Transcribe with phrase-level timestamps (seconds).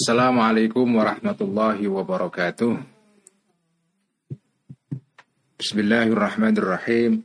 [0.00, 2.72] Assalamualaikum warahmatullahi wabarakatuh.
[5.60, 7.20] Bismillahirrahmanirrahim.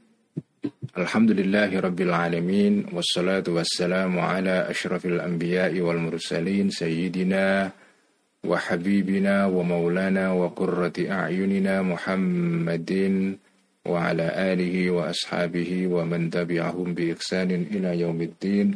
[0.91, 7.71] Alhamdulillahi rabbil alamin wassalatu wassalamu ala asyrafil anbiya'i wal mursalin sayyidina
[8.43, 13.39] wa habibina wa maulana wa qurrati a'yunina Muhammadin
[13.87, 18.75] wa ala alihi wa ashabihi wa man tabi'ahum bi ihsanin ila yaumiddin.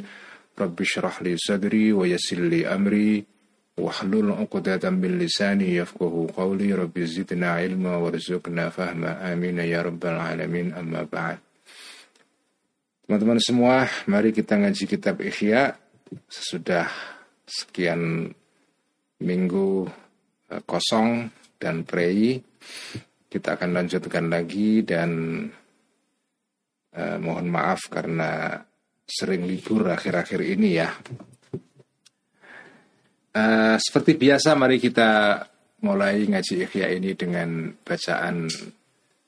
[0.55, 3.38] Rabbi syrah li sadri wa yassir li amri
[3.78, 10.70] واحلل عقدة من لساني يفقه قولي رب زدنا علما وارزقنا فهما آمين ya rabbal alamin
[10.70, 11.42] amma ba'd
[13.04, 15.76] Teman-teman semua, mari kita ngaji kitab Ihya
[16.24, 16.88] sesudah
[17.44, 18.32] sekian
[19.20, 19.84] minggu
[20.48, 21.28] eh, kosong
[21.60, 22.40] dan prei
[23.28, 25.10] kita akan lanjutkan lagi dan
[26.96, 28.56] eh, mohon maaf karena
[29.04, 30.88] sering libur akhir-akhir ini ya
[33.29, 35.37] Uh, seperti biasa mari kita
[35.85, 38.49] mulai ngaji ikhya ini dengan bacaan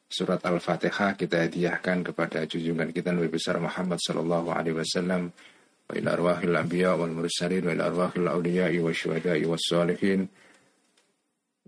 [0.09, 1.13] surat Al-Fatihah.
[1.13, 5.29] Kita hadiahkan kepada junjungan kita Nabi besar Muhammad sallallahu alaihi wasallam.
[5.85, 10.25] Wa ila arwahil anbiya wal mursalin wa ila arwahil awliya wa syuhada'i was salihin.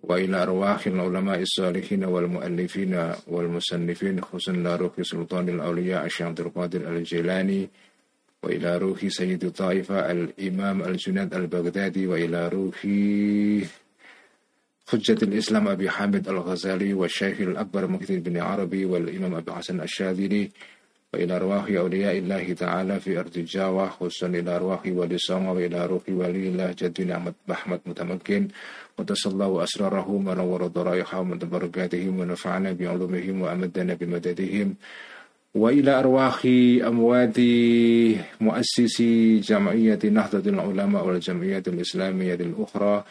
[0.01, 2.97] Wa ila arwahil ulama'i salihin wal muallifin
[3.29, 7.69] wal musannifin khususan la ruhi sultanil awliya asy'adul qadir al-jilani
[8.42, 12.78] وإلى روح سيد الطائفة الإمام الجناد البغدادي وإلى روح
[14.88, 20.50] حجة الإسلام أبي حامد الغزالي والشيخ الأكبر مكتب بن عربي والإمام أبي حسن الشاذلي
[21.14, 26.02] وإلى أرواح أولياء الله تعالى في أرض الجاوة خصوصا إلى أرواح ولي صوم وإلى روح
[26.08, 28.48] ولي الله جدنا أحمد محمد متمكن
[28.98, 34.74] وتصلى الله أسرارهم ونور ضرائحهم وبركاتهم ونفعنا بعلومهم وأمدنا بمددهم
[35.55, 36.45] وإلى أرواح
[36.87, 37.39] أموات
[38.41, 43.03] مؤسسي جمعية نهضة العلماء والجمعية الإسلامية الأخرى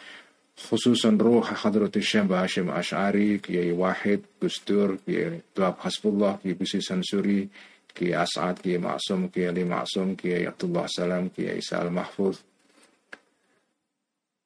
[0.57, 6.81] خصوصا روح حضرة الشيخ هاشم أشعري كي واحد دستور كي تواب حسب الله كي بسي
[6.81, 7.47] سنسوري
[7.95, 12.37] كي أسعد كي معصوم كي علي معصوم كي عبد الله سلام كي عيسى المحفوظ.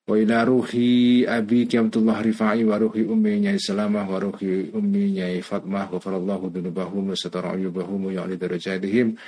[0.08, 5.44] Wa ila ruhi abi Abdullah Rifai wa ruhi ummi nyai Salamah wa ruhi ummi nyai
[5.44, 9.20] Fatmah wa farallahu dunubahum satara ayubahum ya darajatihim.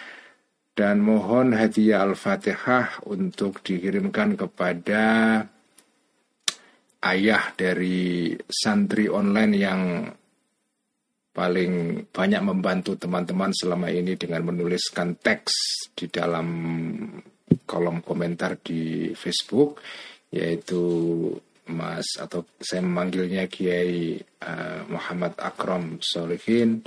[0.72, 5.03] Dan mohon hadiah Al-Fatihah untuk dikirimkan kepada
[7.03, 10.07] ayah dari santri online yang
[11.35, 15.51] paling banyak membantu teman-teman selama ini dengan menuliskan teks
[15.91, 16.47] di dalam
[17.67, 19.84] kolom komentar di Facebook
[20.29, 20.81] yaitu
[21.69, 26.81] Mas atau saya memanggilnya Kiai uh, Muhammad Akram Solihin.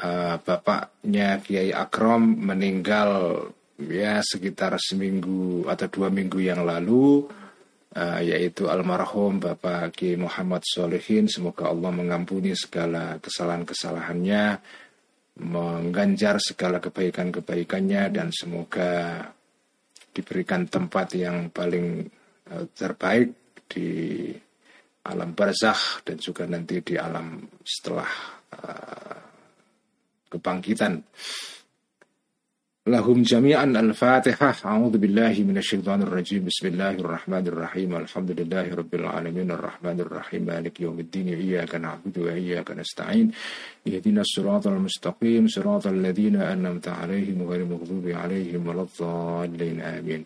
[0.00, 3.44] Uh, bapaknya Kiai Akram meninggal
[3.76, 7.28] ya sekitar seminggu atau dua minggu yang lalu
[7.96, 14.44] uh, yaitu almarhum Bapak Kiai Muhammad Solihin semoga Allah mengampuni segala kesalahan-kesalahannya
[15.40, 19.24] mengganjar segala kebaikan-kebaikannya dan semoga
[20.12, 22.08] diberikan tempat yang paling
[22.74, 23.28] terbaik
[23.70, 23.88] di
[25.06, 28.10] alam barzakh dan juga nanti di alam setelah
[28.58, 29.18] uh,
[30.28, 31.00] kebangkitan.
[32.90, 34.66] Lahum jami'an al-Fatihah.
[34.66, 36.48] A'udzu billahi minasyaitonir rajim.
[36.48, 37.92] Bismillahirrahmanirrahim.
[37.92, 41.28] Alhamdulillahi rabbil alamin arrahmanir rahim maliki yaumiddin.
[41.36, 43.30] Iyyaka na'budu wa iyyaka nasta'in.
[43.84, 49.76] Ihdinas siratal mustaqim, siratal ladzina an'amta 'alaihim ghairil maghdubi 'alaihim waladdallin.
[49.84, 50.24] Amin.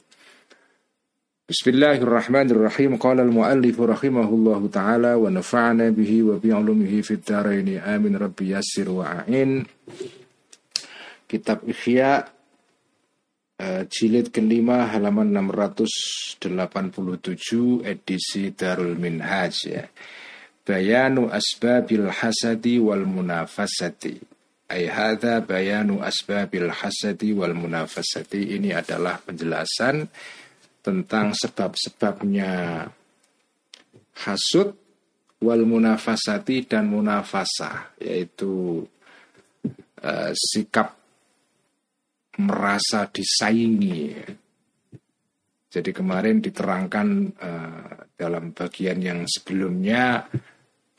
[1.44, 2.96] Bismillahirrahmanirrahim.
[2.96, 7.68] Qala al-muallif rahimahullahu taala wa nafa'ana bihi wa bi 'ulumihi fid dharain.
[7.84, 9.60] Amin rabbi yassir wa a'in.
[11.28, 12.24] Kitab Ihya
[13.60, 16.48] uh, jilid kelima halaman 687
[17.92, 19.84] edisi Darul Minhaj ya.
[20.64, 24.16] Bayanu asbabil hasadi wal munafasati.
[24.72, 28.56] Ay hadza bayanu asbabil hasadi wal munafasati.
[28.56, 30.08] Ini adalah penjelasan
[30.84, 32.84] tentang sebab-sebabnya
[34.20, 34.76] hasud
[35.40, 38.84] wal munafasati dan munafasah yaitu
[40.04, 40.92] uh, sikap
[42.36, 44.12] merasa disaingi.
[45.72, 47.08] Jadi kemarin diterangkan
[47.40, 50.28] uh, dalam bagian yang sebelumnya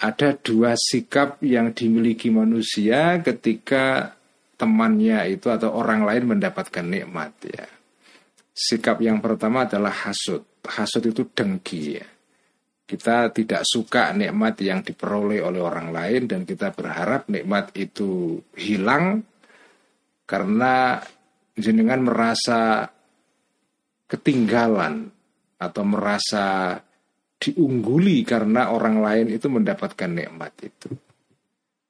[0.01, 4.17] ada dua sikap yang dimiliki manusia ketika
[4.59, 7.74] temannya itu atau orang lain mendapatkan nikmat ya
[8.55, 10.63] Sikap yang pertama adalah hasut.
[10.63, 12.07] Hasut itu dengki ya.
[12.85, 19.25] Kita tidak suka nikmat yang diperoleh oleh orang lain dan kita berharap nikmat itu hilang
[20.23, 21.01] karena
[21.57, 22.87] jenengan merasa
[24.05, 25.09] ketinggalan
[25.57, 26.77] atau merasa
[27.41, 30.93] diungguli karena orang lain itu mendapatkan nikmat itu.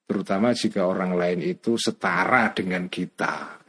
[0.05, 3.64] Terutama jika orang lain itu setara dengan kita.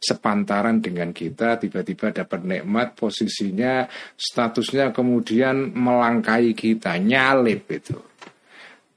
[0.00, 3.84] Sepantaran dengan kita, tiba-tiba dapat nikmat, posisinya,
[4.16, 8.00] statusnya kemudian melangkai kita, nyalip itu.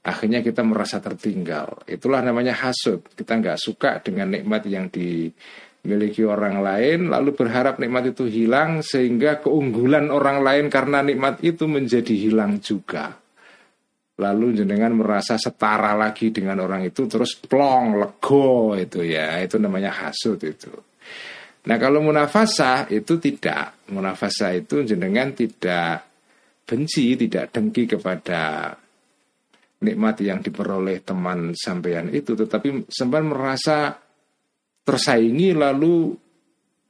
[0.03, 1.83] Akhirnya kita merasa tertinggal.
[1.87, 3.07] Itulah namanya hasud.
[3.15, 5.31] Kita nggak suka dengan nikmat yang di
[5.83, 11.67] miliki orang lain lalu berharap nikmat itu hilang sehingga keunggulan orang lain karena nikmat itu
[11.67, 13.15] menjadi hilang juga.
[14.13, 19.91] Lalu jenengan merasa setara lagi dengan orang itu terus plong lego itu ya itu namanya
[20.03, 20.92] hasut itu.
[21.63, 26.03] Nah kalau munafasah itu tidak munafasah itu jenengan tidak
[26.67, 28.71] benci tidak dengki kepada
[29.83, 33.95] nikmat yang diperoleh teman sampean itu tetapi sempat merasa
[34.83, 36.11] tersaingi lalu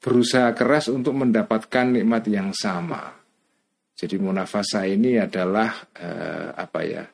[0.02, 3.14] berusaha keras untuk mendapatkan nikmat yang sama.
[3.94, 7.06] Jadi munafasa ini adalah eh, apa ya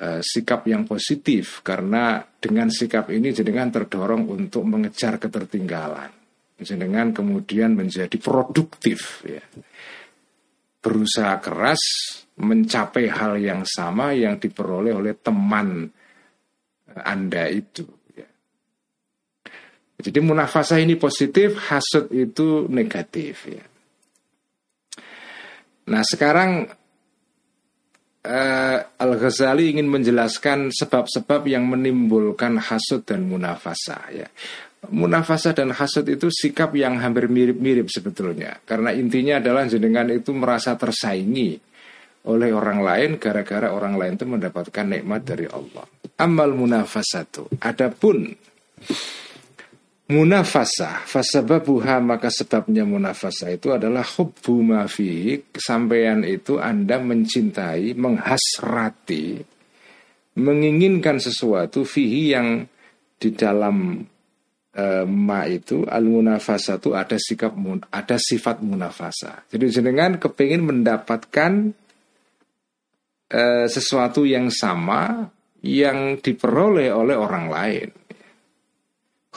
[0.00, 6.25] eh, sikap yang positif karena dengan sikap ini jenengan terdorong untuk mengejar ketertinggalan.
[6.56, 9.44] Jenengan kemudian menjadi produktif ya.
[10.80, 11.82] Berusaha keras
[12.36, 15.88] mencapai hal yang sama yang diperoleh oleh teman
[16.88, 17.84] eh, Anda itu.
[19.96, 23.64] Jadi munafasah ini positif, hasud itu negatif ya.
[25.86, 26.68] Nah sekarang
[28.26, 34.28] uh, Al Ghazali ingin menjelaskan sebab-sebab yang menimbulkan hasud dan munafasah ya.
[34.90, 38.58] Munafasah dan hasud itu sikap yang hampir mirip-mirip sebetulnya.
[38.62, 41.58] Karena intinya adalah jenengan itu merasa tersaingi
[42.26, 45.86] oleh orang lain Gara-gara orang lain itu mendapatkan nikmat dari Allah.
[46.18, 47.62] Amal munafasatu.
[47.62, 48.34] Adapun
[50.06, 59.42] Munafasah, fasababuha maka sebabnya munafasah itu adalah hubbu mafihi, kesampaian itu Anda mencintai, menghasrati,
[60.38, 62.62] menginginkan sesuatu fihi yang
[63.18, 64.06] di dalam
[64.76, 67.56] e, ma itu al munafasah itu ada sikap
[67.88, 69.48] ada sifat munafasah.
[69.48, 71.72] Jadi jenengan kepingin mendapatkan
[73.32, 73.42] e,
[73.72, 75.32] sesuatu yang sama
[75.64, 77.88] yang diperoleh oleh orang lain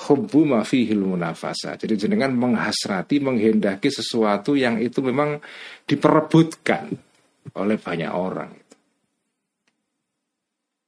[0.08, 1.76] hubbu ma fihil munafasa.
[1.76, 5.44] Jadi jenengan menghasrati, menghendaki sesuatu yang itu memang
[5.84, 6.96] diperebutkan
[7.60, 8.52] oleh banyak orang.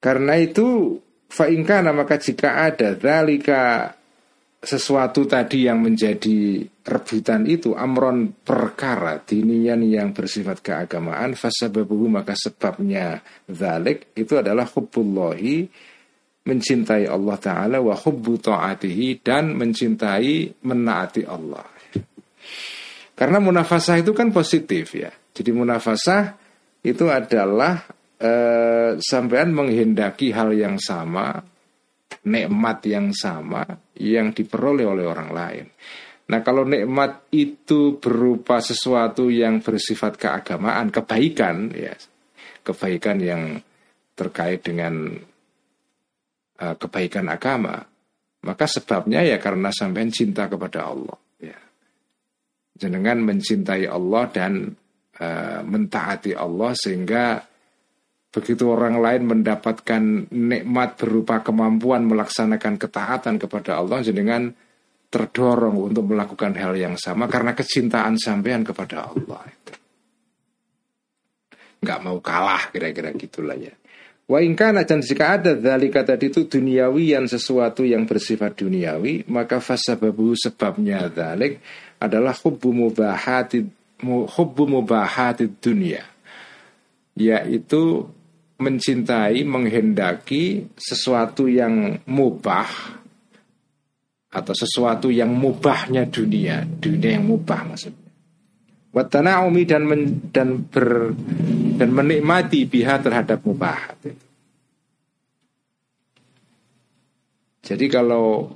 [0.01, 0.97] Karena itu
[1.29, 3.93] fa'ingkana maka jika ada dalika
[4.61, 13.25] sesuatu tadi yang menjadi rebutan itu amron perkara dinian yang bersifat keagamaan fasababuhu maka sebabnya
[13.49, 15.65] zalik itu adalah hubbullahi
[16.45, 21.65] mencintai Allah Ta'ala wa hubbu ta'atihi dan mencintai menaati Allah.
[23.13, 25.13] Karena munafasah itu kan positif ya.
[25.13, 26.33] Jadi munafasah
[26.81, 27.85] itu adalah
[28.17, 31.37] eh, sampean menghendaki hal yang sama,
[32.27, 33.65] nikmat yang sama
[33.97, 35.65] yang diperoleh oleh orang lain.
[36.31, 41.91] Nah kalau nikmat itu berupa sesuatu yang bersifat keagamaan, kebaikan ya,
[42.63, 43.43] kebaikan yang
[44.15, 45.11] terkait dengan
[46.61, 47.83] uh, kebaikan agama,
[48.47, 51.17] maka sebabnya ya karena sampean cinta kepada Allah.
[51.41, 51.59] Ya.
[52.77, 54.71] Jenengan mencintai Allah dan
[55.19, 57.50] uh, mentaati Allah sehingga
[58.31, 64.55] begitu orang lain mendapatkan nikmat berupa kemampuan melaksanakan ketaatan kepada Allah, jenengan
[65.11, 69.43] terdorong untuk melakukan hal yang sama karena kecintaan sampean kepada Allah.
[71.83, 73.75] Nggak mau kalah kira-kira gitulah ya.
[74.31, 79.59] Wa ingkana dan jika ada dalika tadi itu duniawi yang sesuatu yang bersifat duniawi, maka
[79.59, 81.59] fasababu sebabnya dalik
[81.99, 83.67] adalah hubbu mubahati
[84.07, 86.07] hubbu mubahati dunia.
[87.19, 88.07] Yaitu
[88.61, 93.01] mencintai, menghendaki sesuatu yang mubah
[94.31, 98.09] atau sesuatu yang mubahnya dunia, dunia yang mubah maksudnya.
[98.91, 101.15] Watanaumi dan men, dan ber
[101.79, 103.97] dan menikmati biha terhadap mubahat.
[107.63, 108.51] Jadi kalau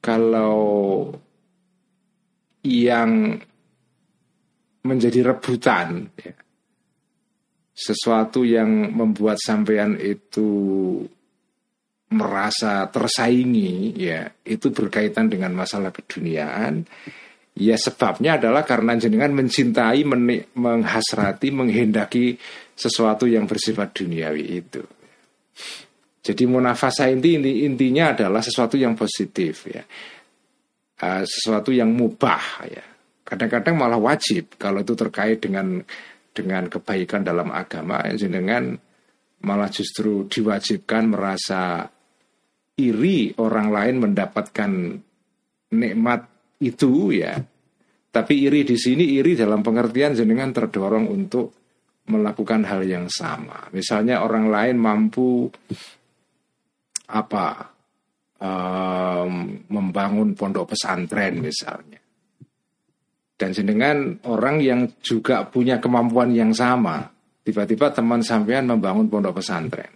[0.00, 0.64] kalau
[2.64, 3.36] yang
[4.80, 6.32] menjadi rebutan ya,
[7.80, 10.48] sesuatu yang membuat sampean itu
[12.12, 16.84] merasa tersaingi ya itu berkaitan dengan masalah keduniaan
[17.60, 22.38] Ya sebabnya adalah karena jenengan mencintai, menik, menghasrati, menghendaki
[22.72, 24.80] sesuatu yang bersifat duniawi itu.
[26.24, 29.84] Jadi munafasa inti, inti intinya adalah sesuatu yang positif ya.
[31.00, 32.84] Uh, sesuatu yang mubah ya.
[33.28, 35.84] Kadang-kadang malah wajib kalau itu terkait dengan
[36.40, 38.72] dengan kebaikan dalam agama jenengan
[39.44, 41.84] malah justru diwajibkan merasa
[42.80, 44.72] iri orang lain mendapatkan
[45.76, 46.20] nikmat
[46.64, 47.36] itu ya.
[48.10, 51.54] Tapi iri di sini iri dalam pengertian jenengan terdorong untuk
[52.10, 53.70] melakukan hal yang sama.
[53.70, 55.46] Misalnya orang lain mampu
[57.10, 57.70] apa
[58.42, 59.32] um,
[59.70, 61.99] membangun pondok pesantren misalnya.
[63.40, 67.08] Dan jenengan orang yang juga punya kemampuan yang sama,
[67.40, 69.88] tiba-tiba teman sampean membangun pondok pesantren.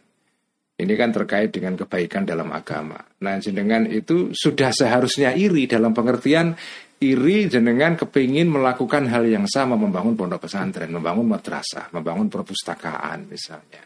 [0.75, 2.99] Ini kan terkait dengan kebaikan dalam agama.
[3.21, 6.57] Nah, jenengan itu sudah seharusnya iri dalam pengertian
[7.05, 13.85] iri jenengan kepingin melakukan hal yang sama membangun pondok pesantren, membangun madrasah, membangun perpustakaan misalnya,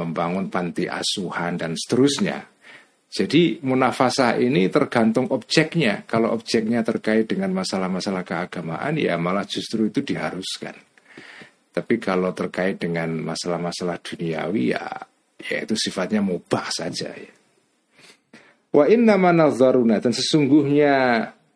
[0.00, 2.53] membangun panti asuhan dan seterusnya.
[3.14, 6.02] Jadi munafasah ini tergantung objeknya.
[6.02, 10.74] Kalau objeknya terkait dengan masalah-masalah keagamaan, ya malah justru itu diharuskan.
[11.70, 14.82] Tapi kalau terkait dengan masalah-masalah duniawi, ya,
[15.38, 17.14] ya itu sifatnya mubah saja.
[17.14, 17.30] Ya.
[18.74, 20.94] Wa inna manazaruna dan sesungguhnya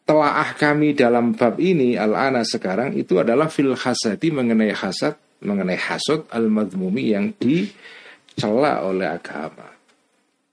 [0.06, 6.30] telaah kami dalam bab ini al-ana sekarang itu adalah fil hasadi mengenai hasad, mengenai hasud
[6.30, 9.77] al-madmumi yang dicela oleh agama.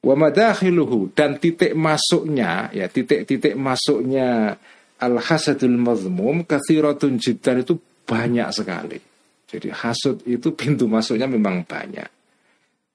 [0.06, 4.54] Dan titik masuknya ya titik-titik masuknya
[5.02, 9.02] al hasadul mazmum kathiratun jiddan itu banyak sekali.
[9.50, 12.10] Jadi hasud itu pintu masuknya memang banyak.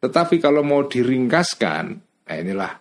[0.01, 1.85] Tetapi kalau mau diringkaskan,
[2.25, 2.73] nah inilah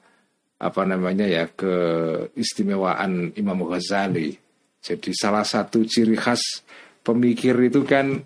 [0.59, 4.35] apa namanya ya keistimewaan Imam Ghazali.
[4.79, 6.63] Jadi salah satu ciri khas
[7.03, 8.23] pemikir itu kan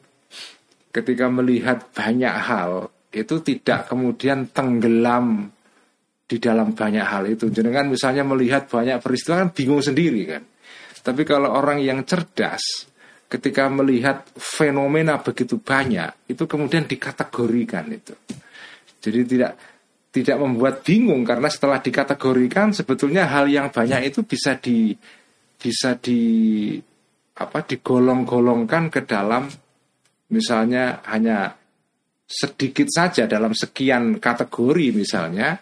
[0.94, 5.50] ketika melihat banyak hal itu tidak kemudian tenggelam
[6.24, 7.52] di dalam banyak hal itu.
[7.52, 10.44] Jenengan misalnya melihat banyak peristiwa kan bingung sendiri kan.
[11.04, 12.88] Tapi kalau orang yang cerdas
[13.28, 18.14] ketika melihat fenomena begitu banyak itu kemudian dikategorikan itu.
[19.04, 19.52] Jadi tidak
[20.14, 24.94] tidak membuat bingung karena setelah dikategorikan sebetulnya hal yang banyak itu bisa di
[25.58, 26.78] bisa di
[27.34, 29.50] apa digolong-golongkan ke dalam
[30.30, 31.58] misalnya hanya
[32.30, 35.58] sedikit saja dalam sekian kategori misalnya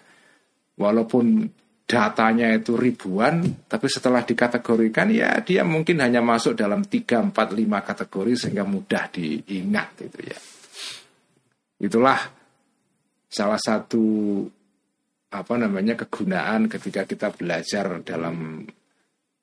[0.78, 1.50] walaupun
[1.92, 7.90] datanya itu ribuan, tapi setelah dikategorikan ya dia mungkin hanya masuk dalam 3, 4, 5
[7.90, 10.40] kategori sehingga mudah diingat itu ya.
[11.82, 12.20] Itulah
[13.28, 14.04] salah satu
[15.32, 18.68] apa namanya kegunaan ketika kita belajar dalam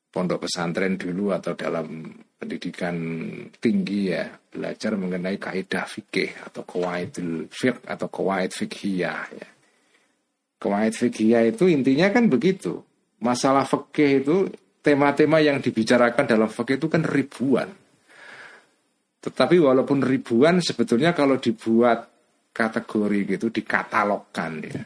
[0.08, 2.96] pondok pesantren dulu atau dalam pendidikan
[3.60, 9.48] tinggi ya belajar mengenai kaidah fikih atau kawaidul fiqh atau kawaid fikhiyah ya
[10.58, 12.82] Kawaid fikih itu intinya kan begitu.
[13.22, 14.36] Masalah fikih itu
[14.82, 17.70] tema-tema yang dibicarakan dalam fikih itu kan ribuan.
[19.18, 22.10] Tetapi walaupun ribuan sebetulnya kalau dibuat
[22.50, 24.82] kategori gitu dikatalogkan ya.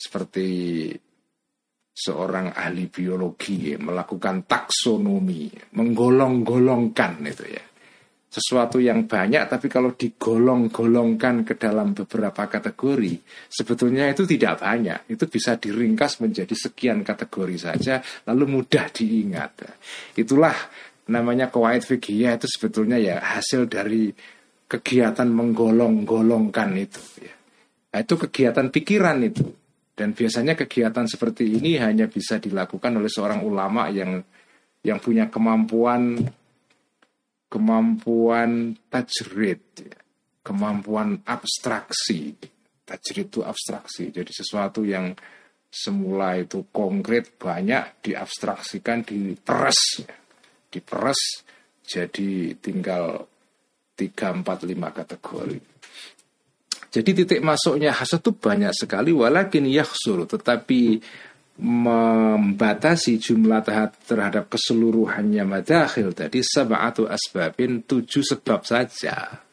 [0.00, 0.48] Seperti
[1.92, 7.69] seorang ahli biologi ya, melakukan taksonomi, menggolong-golongkan itu ya
[8.30, 13.18] sesuatu yang banyak tapi kalau digolong-golongkan ke dalam beberapa kategori
[13.50, 15.10] sebetulnya itu tidak banyak.
[15.10, 17.98] Itu bisa diringkas menjadi sekian kategori saja
[18.30, 19.66] lalu mudah diingat.
[20.14, 20.54] Itulah
[21.10, 24.14] namanya kawaid fikih itu sebetulnya ya hasil dari
[24.70, 27.34] kegiatan menggolong-golongkan itu ya.
[27.90, 29.50] Nah, itu kegiatan pikiran itu.
[29.90, 34.22] Dan biasanya kegiatan seperti ini hanya bisa dilakukan oleh seorang ulama yang
[34.80, 36.16] yang punya kemampuan
[37.50, 39.90] kemampuan tajrid,
[40.40, 42.38] kemampuan abstraksi.
[42.86, 45.14] Tajrid itu abstraksi, jadi sesuatu yang
[45.70, 50.02] semula itu konkret banyak diabstraksikan, diperes,
[50.70, 51.46] diperes
[51.90, 53.26] jadi tinggal
[53.98, 55.58] 3, 4, 5 kategori.
[56.90, 60.98] Jadi titik masuknya hasad itu banyak sekali walakin yakhsul tetapi
[61.60, 63.60] membatasi jumlah
[64.08, 69.44] terhadap keseluruhannya madakhil tadi sab'atu asbabin tujuh sebab saja.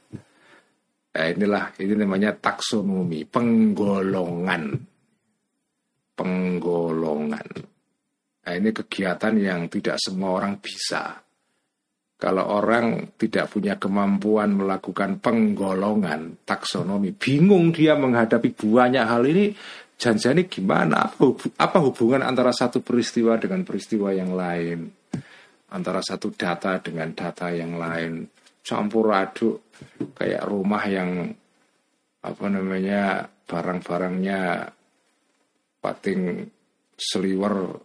[1.17, 4.63] Nah, inilah ini namanya taksonomi, penggolongan.
[6.13, 7.47] Penggolongan.
[8.47, 11.19] Nah, ini kegiatan yang tidak semua orang bisa.
[12.17, 19.53] Kalau orang tidak punya kemampuan melakukan penggolongan taksonomi, bingung dia menghadapi banyak hal ini,
[19.97, 21.09] janjinya gimana?
[21.57, 24.87] Apa hubungan antara satu peristiwa dengan peristiwa yang lain?
[25.73, 28.29] Antara satu data dengan data yang lain?
[28.61, 29.73] Campur aduk
[30.15, 31.33] kayak rumah yang
[32.23, 34.69] apa namanya barang-barangnya
[35.79, 36.43] pating
[36.97, 37.79] seliwer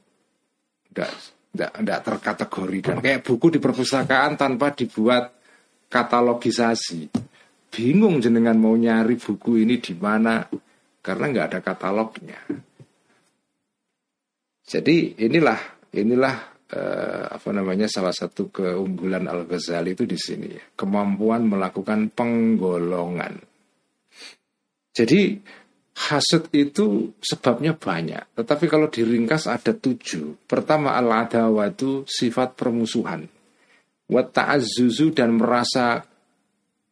[0.90, 5.30] tidak terkategorikan kayak buku di perpustakaan tanpa dibuat
[5.86, 7.12] katalogisasi.
[7.72, 10.44] Bingung jenengan mau nyari buku ini di mana
[11.02, 12.38] karena nggak ada katalognya.
[14.62, 15.58] Jadi inilah
[15.92, 16.36] inilah
[16.70, 20.64] eh, apa namanya salah satu keunggulan Al Ghazali itu di sini ya.
[20.78, 23.42] kemampuan melakukan penggolongan.
[24.92, 25.36] Jadi
[25.92, 30.48] hasud itu sebabnya banyak, tetapi kalau diringkas ada tujuh.
[30.48, 33.24] Pertama al adawatu sifat permusuhan,
[34.08, 36.00] wa ta'azzuzu dan merasa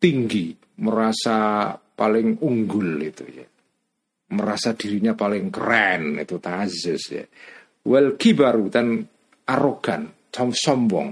[0.01, 3.50] tinggi, merasa paling unggul itu ya.
[4.31, 7.25] Merasa dirinya paling keren itu ta'azzuz ya
[7.87, 9.01] wal kibaru dan
[9.49, 11.11] arogan, sombong.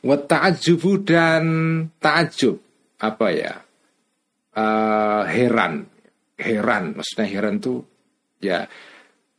[0.00, 1.44] Wa ta'ajubu dan
[2.00, 2.56] ta'ajub
[3.04, 3.52] apa ya?
[4.50, 5.86] Uh, heran,
[6.34, 7.86] heran, maksudnya heran tuh
[8.42, 8.66] ya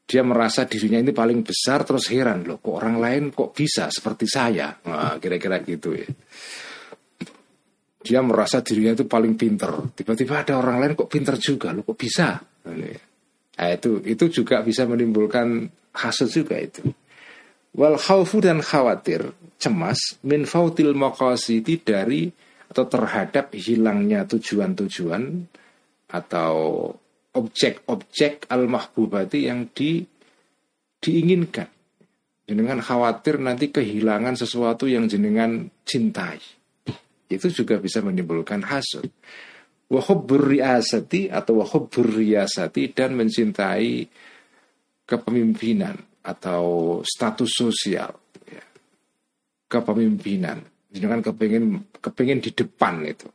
[0.08, 4.24] dia merasa dirinya ini paling besar terus heran loh kok orang lain kok bisa seperti
[4.28, 6.08] saya nah, kira-kira gitu ya
[8.02, 11.98] dia merasa dirinya itu paling pinter tiba-tiba ada orang lain kok pinter juga lo kok
[11.98, 16.84] bisa nah, itu itu juga bisa menimbulkan hasud juga itu.
[17.72, 22.28] Wal khawfu dan khawatir, cemas min fautil maqasidi dari
[22.72, 25.24] atau terhadap hilangnya tujuan-tujuan
[26.12, 26.56] atau
[27.32, 30.04] objek-objek al mahbubati yang di
[31.00, 31.68] diinginkan.
[32.44, 36.44] Jenengan khawatir nanti kehilangan sesuatu yang jenengan cintai.
[37.38, 39.08] Itu juga bisa menimbulkan hasud.
[39.92, 44.08] Wahubbur riasati atau wahubbur riasati dan mencintai
[45.04, 48.12] kepemimpinan atau status sosial
[48.48, 48.64] ya.
[49.68, 50.64] kepemimpinan.
[50.92, 53.28] Dengan kepingin kepingin di depan itu.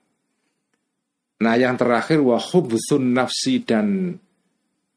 [1.41, 4.17] Nah yang terakhir wahubthun nafsi dan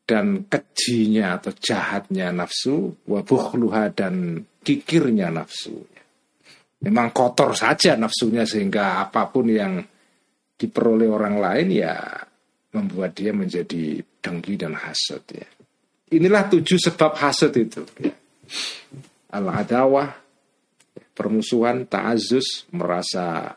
[0.04, 5.86] dan kejinya atau jahatnya nafsu wabukhluha dan kikirnya nafsu
[6.80, 9.84] memang kotor saja nafsunya sehingga apa pun yang
[10.60, 11.96] diperoleh orang lain ya
[12.76, 15.48] membuat dia menjadi dengki dan hasad ya.
[16.10, 17.86] Inilah tujuh sebab hasad itu.
[18.02, 18.14] Ya.
[19.30, 20.10] Al-adawah,
[21.14, 23.54] permusuhan, ta'azus, merasa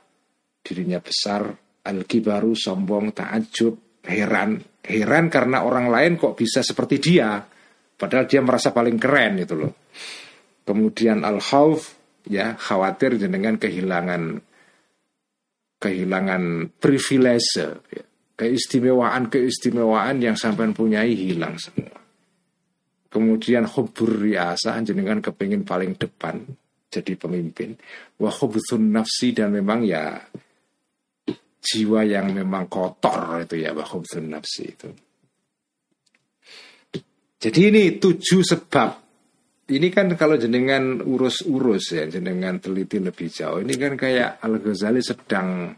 [0.61, 1.49] dirinya besar,
[1.89, 4.61] al-kibaru, sombong, ta'ajub, heran.
[4.85, 7.41] Heran karena orang lain kok bisa seperti dia.
[7.97, 9.73] Padahal dia merasa paling keren itu loh.
[10.63, 14.43] Kemudian al-khawf, ya khawatir dengan kehilangan
[15.83, 17.59] kehilangan privilege,
[17.91, 18.05] ya.
[18.39, 21.99] keistimewaan-keistimewaan yang sampai punyai hilang semua.
[23.13, 26.41] Kemudian hubur riasa jenengan kepingin paling depan
[26.89, 27.77] jadi pemimpin.
[28.23, 30.17] Wah hubutun nafsi dan memang ya
[31.63, 34.89] jiwa yang memang kotor itu ya wah hubutun nafsi itu.
[37.43, 39.02] Jadi ini tujuh sebab
[39.71, 43.63] ini kan kalau jenengan urus-urus ya, jenengan teliti lebih jauh.
[43.63, 45.71] Ini kan kayak Al Ghazali sedang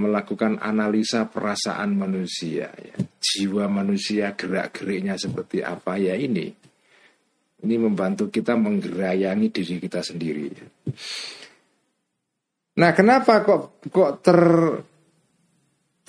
[0.00, 2.96] melakukan analisa perasaan manusia, ya.
[3.20, 6.48] jiwa manusia gerak-geriknya seperti apa ya ini.
[7.60, 10.48] Ini membantu kita menggerayangi diri kita sendiri.
[12.80, 14.40] Nah, kenapa kok kok ter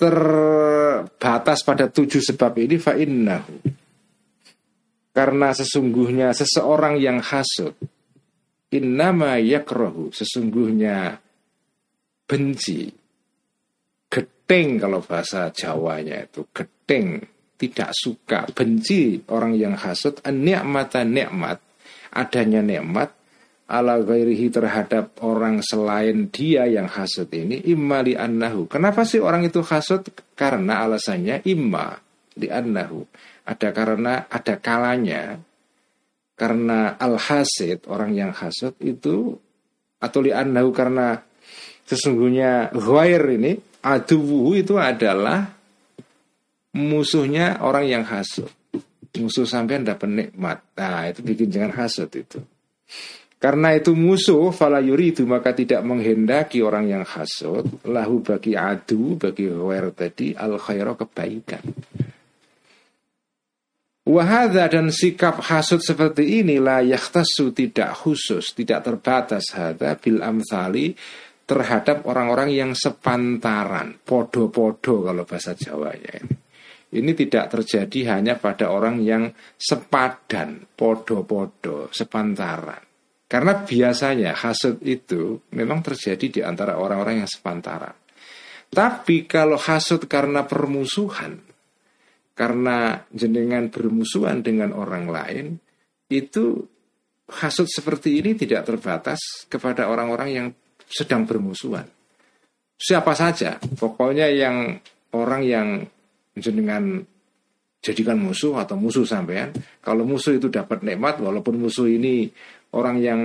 [0.00, 3.81] terbatas pada tujuh sebab ini fa'innahu
[5.12, 7.76] karena sesungguhnya seseorang yang hasud
[8.72, 11.20] innama yakrohu sesungguhnya
[12.24, 12.88] benci
[14.08, 17.20] geteng kalau bahasa Jawanya itu geteng
[17.60, 21.60] tidak suka benci orang yang hasud nikmata nikmat
[22.12, 23.12] adanya nikmat
[23.72, 28.68] ala ghairihi terhadap orang selain dia yang hasud ini imma li annahu.
[28.68, 30.04] Kenapa sih orang itu hasud?
[30.36, 31.96] Karena alasannya imma
[32.36, 33.08] li annahu
[33.42, 35.38] ada karena ada kalanya
[36.38, 39.36] karena al hasid orang yang hasud itu
[40.02, 41.22] atau li'annahu karena
[41.86, 43.52] sesungguhnya ghair ini
[43.82, 45.50] aduwu itu adalah
[46.74, 48.50] musuhnya orang yang hasud
[49.20, 52.40] musuh sampai dapat nikmat nah itu bikin jangan hasud itu.
[53.42, 59.50] Karena itu musuh fala itu maka tidak menghendaki orang yang hasud lahu bagi adu bagi
[59.50, 61.66] ghair tadi al khairu kebaikan
[64.12, 70.92] Wahada dan sikap hasud seperti inilah yakhtasu tidak khusus, tidak terbatas hada bil amthali
[71.48, 76.34] terhadap orang-orang yang sepantaran, podo-podo kalau bahasa Jawa ya ini.
[76.92, 82.84] Ini tidak terjadi hanya pada orang yang sepadan, podo-podo, sepantaran.
[83.24, 87.96] Karena biasanya hasud itu memang terjadi di antara orang-orang yang sepantaran.
[88.68, 91.51] Tapi kalau hasud karena permusuhan,
[92.32, 95.46] karena jenengan bermusuhan dengan orang lain
[96.08, 96.64] itu
[97.28, 100.46] hasut seperti ini tidak terbatas kepada orang-orang yang
[100.88, 101.88] sedang bermusuhan
[102.82, 104.82] siapa saja, pokoknya yang
[105.14, 105.68] orang yang
[106.34, 106.98] dengan
[107.78, 109.54] jadikan musuh atau musuh sampean.
[109.78, 112.26] Kalau musuh itu dapat nikmat, walaupun musuh ini
[112.74, 113.20] orang yang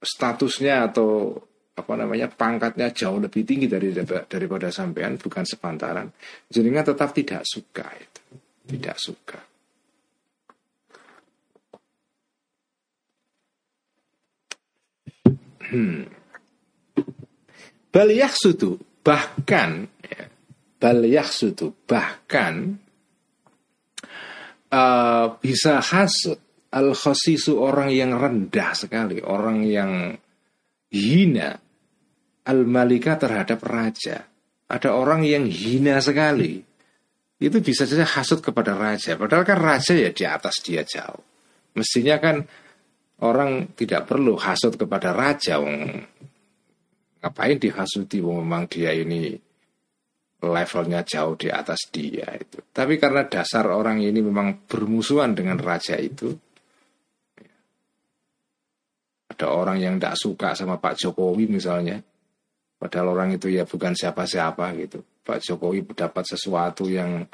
[0.00, 1.36] statusnya atau
[1.76, 3.92] apa namanya pangkatnya jauh lebih tinggi dari
[4.24, 6.08] daripada sampean, bukan sepantaran,
[6.48, 8.22] jenengan tetap tidak suka itu,
[8.64, 9.40] tidak suka.
[15.68, 16.08] Hmm.
[17.92, 20.32] Bal yakhsutu bahkan ya,
[20.80, 22.80] bal yakhsutu bahkan
[24.72, 26.40] uh, bisa hasut
[26.72, 29.92] al khosisu orang yang rendah sekali, orang yang
[30.88, 31.65] hina
[32.46, 34.22] al malika terhadap raja.
[34.66, 36.62] Ada orang yang hina sekali.
[37.36, 39.14] Itu bisa saja hasut kepada raja.
[39.14, 41.22] Padahal kan raja ya di atas dia jauh.
[41.76, 42.40] Mestinya kan
[43.20, 45.60] orang tidak perlu hasut kepada raja.
[47.20, 48.24] Ngapain dihasuti?
[48.24, 49.36] Memang dia ini
[50.40, 52.60] levelnya jauh di atas dia itu.
[52.72, 56.32] Tapi karena dasar orang ini memang bermusuhan dengan raja itu,
[59.32, 62.00] ada orang yang tidak suka sama Pak Jokowi misalnya,
[62.76, 65.02] padahal orang itu ya bukan siapa-siapa gitu.
[65.26, 67.26] Pak Jokowi dapat sesuatu yang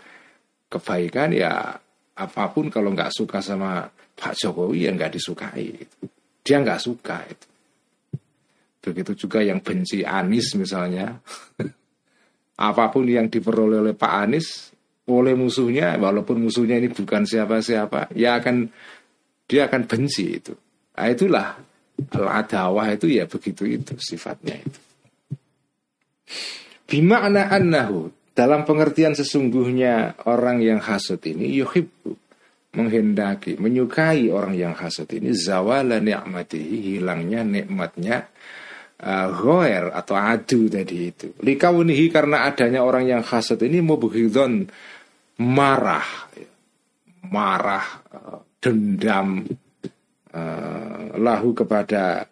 [0.72, 1.76] kebaikan ya
[2.12, 3.84] apa pun kalau nggak suka sama
[4.16, 5.66] Pak Jokowi ya nggak disukai.
[5.76, 5.96] Gitu.
[6.42, 7.46] Dia nggak suka itu.
[8.82, 11.20] Begitu juga yang benci Anies misalnya.
[12.62, 14.70] apa pun yang diperoleh oleh Pak Anies
[15.08, 18.70] oleh musuhnya walaupun musuhnya ini bukan siapa-siapa ya akan
[19.50, 20.54] dia akan benci itu
[20.94, 21.48] nah, itulah
[22.14, 24.80] al adawah itu ya begitu itu sifatnya itu
[26.86, 32.16] bima'na annahu dalam pengertian sesungguhnya orang yang hasut ini yuhibbu
[32.72, 38.32] menghendaki menyukai orang yang hasut ini zawala ni'matihi hilangnya nikmatnya
[39.02, 41.34] uh, goer atau adu tadi itu.
[41.42, 44.70] Likaunihi karena adanya orang yang hasad ini mubghidon
[45.42, 46.06] marah,
[47.26, 49.42] marah, uh, dendam
[50.30, 52.30] uh, lahu kepada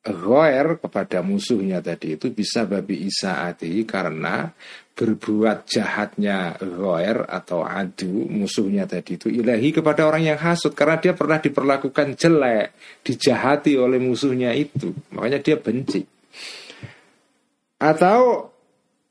[0.00, 4.48] goer kepada musuhnya tadi itu bisa babi isaati karena
[4.96, 11.12] berbuat jahatnya goer atau adu musuhnya tadi itu ilahi kepada orang yang hasut karena dia
[11.12, 12.72] pernah diperlakukan jelek
[13.04, 14.92] dijahati oleh musuhnya itu.
[15.12, 16.04] Makanya dia benci.
[17.80, 18.52] Atau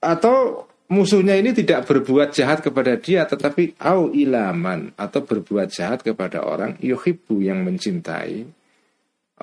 [0.01, 6.41] atau musuhnya ini tidak berbuat jahat kepada dia tetapi au ilaman atau berbuat jahat kepada
[6.45, 8.58] orang yuhibbu yang mencintai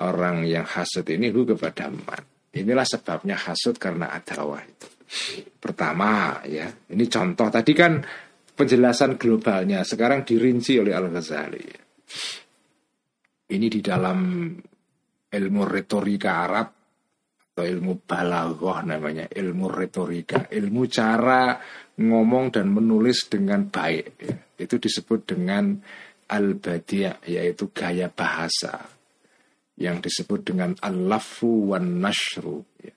[0.01, 2.23] orang yang hasut ini hu kepada man.
[2.53, 4.87] Inilah sebabnya hasut karena adawah itu.
[5.57, 8.01] Pertama ya, ini contoh tadi kan
[8.57, 11.65] penjelasan globalnya sekarang dirinci oleh Al-Ghazali.
[13.47, 14.19] Ini di dalam
[15.31, 16.67] ilmu retorika Arab
[17.57, 21.57] atau ilmu balaghah namanya, ilmu retorika, ilmu cara
[21.97, 24.05] ngomong dan menulis dengan baik.
[24.19, 24.35] Ya.
[24.59, 25.73] Itu disebut dengan
[26.27, 28.96] al-badi' yaitu gaya bahasa
[29.77, 32.93] yang disebut dengan al-lafu wan nashru ya.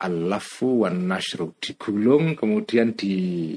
[0.00, 3.52] al-lafu wan nashru digulung kemudian di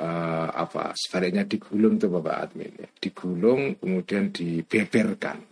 [0.00, 2.88] uh, apa sebaliknya digulung tuh Bapak admin ya.
[2.96, 5.44] digulung kemudian dibeberkan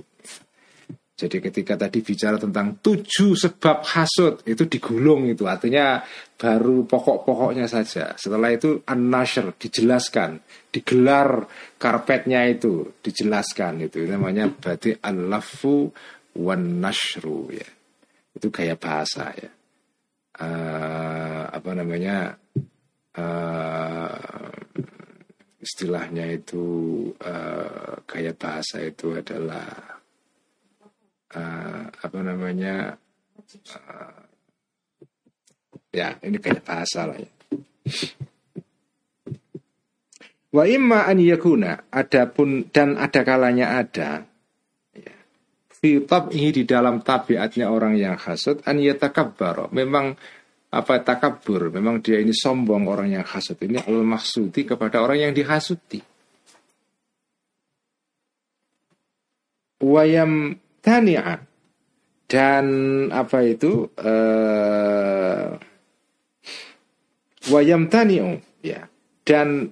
[1.13, 6.01] jadi ketika tadi bicara tentang tujuh sebab hasut itu digulung itu artinya
[6.41, 8.17] baru pokok-pokoknya saja.
[8.17, 9.13] Setelah itu an
[9.61, 10.41] dijelaskan,
[10.73, 11.45] digelar
[11.77, 15.93] karpetnya itu dijelaskan itu namanya berarti al-lafu
[16.41, 17.69] wan nashru ya.
[18.33, 19.53] Itu gaya bahasa ya.
[20.41, 22.41] Uh, apa namanya?
[23.13, 24.49] Uh,
[25.61, 26.65] istilahnya itu
[27.21, 29.92] uh, gaya bahasa itu adalah
[31.37, 32.97] uh, apa namanya
[33.77, 34.21] uh,
[35.93, 37.31] ya ini kayak bahasa lah ya.
[40.53, 44.29] Wa imma an yakuna adapun dan ada kalanya ada
[44.93, 45.17] ya,
[45.73, 46.05] fi
[46.53, 49.73] di dalam tabiatnya orang yang hasud an yatakabbar.
[49.73, 50.13] Memang
[50.73, 55.33] apa takabur, memang dia ini sombong orang yang hasud ini al maksudi kepada orang yang
[55.37, 56.01] dihasuti.
[59.83, 61.53] Wayam tani'a
[62.33, 62.65] dan
[63.13, 63.93] apa itu?
[63.93, 65.53] Uh,
[67.53, 68.89] wayam tani'u ya.
[69.21, 69.69] Dan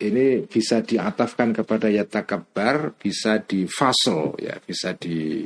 [0.00, 4.56] ini bisa diatafkan kepada ya takabbar bisa difasel ya.
[4.64, 5.44] Bisa di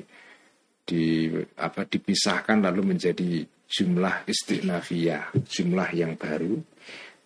[0.87, 1.27] di
[1.59, 6.55] apa dipisahkan lalu menjadi jumlah istinafiyah jumlah yang baru.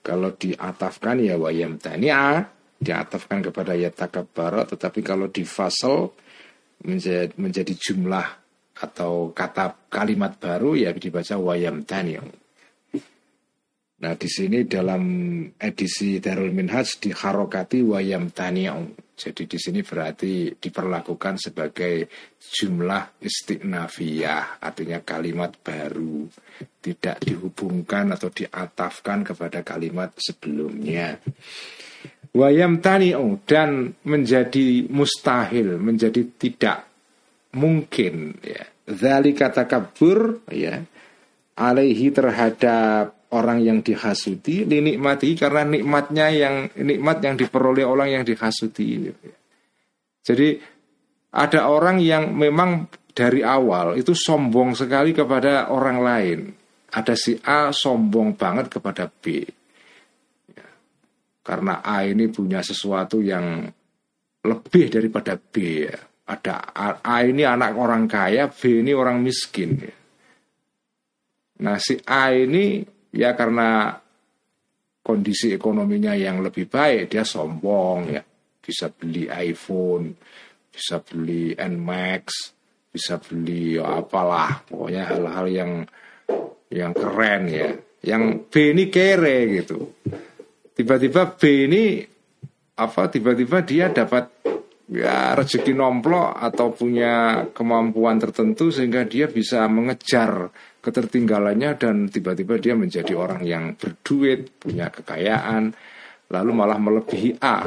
[0.00, 2.48] Kalau diatafkan ya wayam tani'a
[2.80, 6.23] diatafkan kepada ya takabbar tetapi kalau difasel
[6.84, 8.28] menjadi, menjadi jumlah
[8.74, 12.26] atau kata kalimat baru ya dibaca wayam tani'u.
[13.94, 15.02] Nah di sini dalam
[15.56, 19.00] edisi Darul Minhaj di harokati wayam tani'u.
[19.14, 22.10] Jadi di sini berarti diperlakukan sebagai
[22.42, 26.26] jumlah istiqnafiyah, artinya kalimat baru,
[26.82, 31.22] tidak dihubungkan atau diatafkan kepada kalimat sebelumnya.
[32.34, 36.82] Wayam tani'u dan menjadi mustahil, menjadi tidak
[37.54, 38.66] mungkin ya.
[38.84, 40.82] kata kabur ya
[41.56, 49.08] alaihi terhadap orang yang dihasuti dinikmati karena nikmatnya yang nikmat yang diperoleh orang yang dihasuti
[50.26, 50.48] Jadi
[51.34, 56.40] ada orang yang memang dari awal itu sombong sekali kepada orang lain.
[56.94, 59.42] Ada si A sombong banget kepada B.
[61.44, 63.68] Karena A ini punya sesuatu yang
[64.44, 65.84] lebih daripada B.
[65.84, 65.96] Ya.
[66.24, 66.72] Ada
[67.04, 69.76] A ini anak orang kaya, B ini orang miskin.
[69.76, 69.92] Ya.
[71.68, 72.80] Nah si A ini
[73.12, 73.92] ya karena
[75.04, 78.24] kondisi ekonominya yang lebih baik dia sombong ya
[78.64, 80.16] bisa beli iPhone
[80.72, 82.24] bisa beli Nmax
[82.88, 85.72] bisa beli ya apalah pokoknya hal-hal yang
[86.72, 87.68] yang keren ya
[88.02, 89.92] yang B ini kere gitu
[90.74, 91.84] tiba-tiba B ini
[92.74, 94.34] apa tiba-tiba dia dapat
[94.90, 100.52] ya rezeki nomplok atau punya kemampuan tertentu sehingga dia bisa mengejar
[100.84, 105.72] ketertinggalannya dan tiba-tiba dia menjadi orang yang berduit, punya kekayaan,
[106.28, 107.64] lalu malah melebihi A.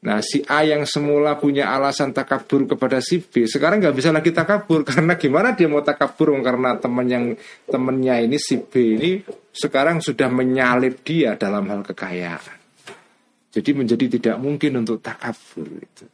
[0.00, 4.32] Nah si A yang semula punya alasan takabur kepada si B sekarang nggak bisa lagi
[4.32, 4.80] takabur.
[4.88, 6.32] Karena gimana dia mau takabur?
[6.40, 7.24] Karena teman yang
[7.68, 9.10] temennya ini si B ini
[9.52, 12.56] sekarang sudah menyalip dia dalam hal kekayaan.
[13.50, 16.04] Jadi menjadi tidak mungkin untuk takabur itu.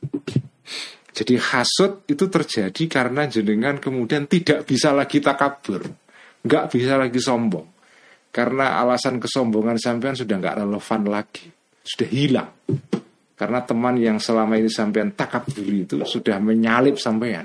[1.16, 5.86] Jadi hasut itu terjadi karena jenengan kemudian tidak bisa lagi takabur.
[6.42, 7.70] Nggak bisa lagi sombong.
[8.34, 11.46] Karena alasan kesombongan sampean sudah nggak relevan lagi.
[11.86, 12.50] Sudah hilang
[13.36, 17.44] karena teman yang selama ini sampean takabur itu sudah menyalip sampean.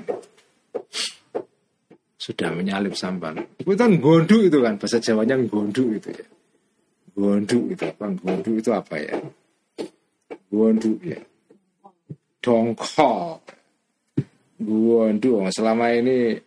[2.16, 3.44] Sudah menyalip sampean.
[3.60, 6.26] Itu kan gondu itu kan bahasa Jawanya gondu itu ya.
[7.12, 9.20] Gondu itu apa gondu itu apa ya?
[10.48, 11.20] Gondu ya.
[12.40, 13.44] Dongkol
[14.56, 16.40] gondu selama ini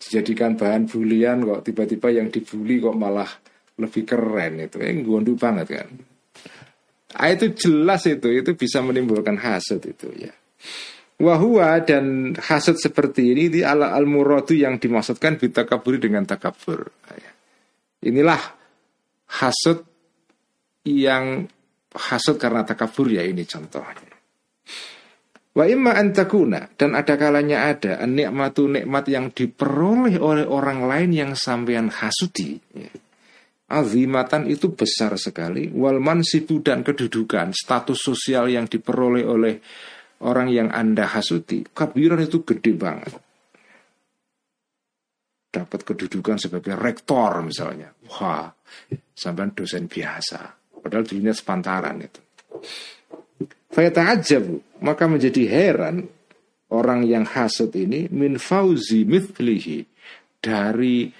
[0.00, 3.28] dijadikan bahan bulian kok tiba-tiba yang dibully kok malah
[3.76, 4.80] lebih keren itu.
[4.80, 6.07] Eh gondu banget kan
[7.16, 10.32] ah, itu jelas itu itu bisa menimbulkan hasut itu ya
[11.18, 17.32] wahua dan hasut seperti ini di ala al muradu yang dimaksudkan kaburi dengan takabur ya.
[18.04, 18.40] inilah
[19.40, 19.86] hasut
[20.84, 21.48] yang
[21.96, 24.18] hasut karena takabur ya ini contohnya
[25.58, 31.30] Wa imma antakuna dan ada kalanya ada nikmatu nikmat yang diperoleh oleh orang lain yang
[31.34, 32.62] sampean hasuti.
[32.78, 32.86] Ya.
[33.68, 35.68] Azimatan itu besar sekali.
[35.68, 39.54] Wal mansibu dan kedudukan, status sosial yang diperoleh oleh
[40.24, 41.68] orang yang anda hasuti.
[41.68, 43.12] Kabiran itu gede banget.
[45.48, 47.92] Dapat kedudukan sebagai rektor misalnya.
[48.08, 48.48] Wah,
[49.12, 50.40] sampean dosen biasa.
[50.80, 52.20] Padahal dulunya sepantaran itu.
[53.68, 56.08] Fayata'ajabu Maka menjadi heran
[56.68, 59.84] Orang yang hasud ini Min fauzi mithlihi
[60.40, 61.12] Dari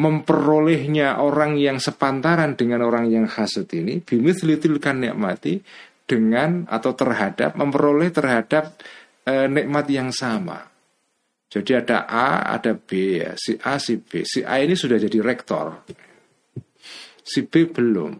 [0.00, 5.60] memperolehnya orang yang sepantaran dengan orang yang hasud ini bimithli tilkan nikmati
[6.08, 8.80] dengan atau terhadap memperoleh terhadap
[9.28, 10.64] e, nikmat yang sama.
[11.50, 14.24] Jadi ada A, ada B ya, si A, si B.
[14.24, 15.84] Si A ini sudah jadi rektor.
[17.20, 18.16] Si B belum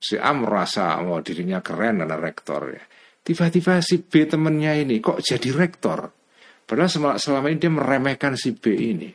[0.00, 2.82] si A merasa oh, dirinya keren dan rektor ya.
[3.20, 6.08] Tiba-tiba si B temennya ini kok jadi rektor.
[6.64, 9.10] Padahal selama ini dia meremehkan si B ini.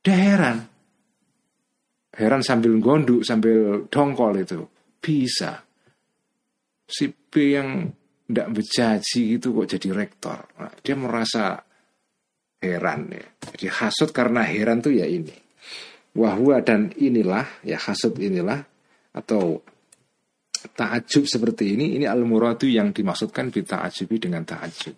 [0.00, 0.79] Dia heran.
[2.10, 4.66] Heran sambil gonduk, sambil dongkol itu.
[4.98, 5.62] Bisa.
[6.90, 7.86] Si B yang
[8.26, 10.38] tidak bejaji itu kok jadi rektor.
[10.58, 11.58] Nah, dia merasa
[12.62, 13.26] heran ya.
[13.54, 15.34] Jadi hasut karena heran tuh ya ini.
[16.14, 18.58] Wahwa dan inilah, ya hasut inilah,
[19.14, 19.62] atau
[20.74, 24.96] ta'ajub seperti ini ini al muradu yang dimaksudkan bi ta'ajubi dengan ta'ajub.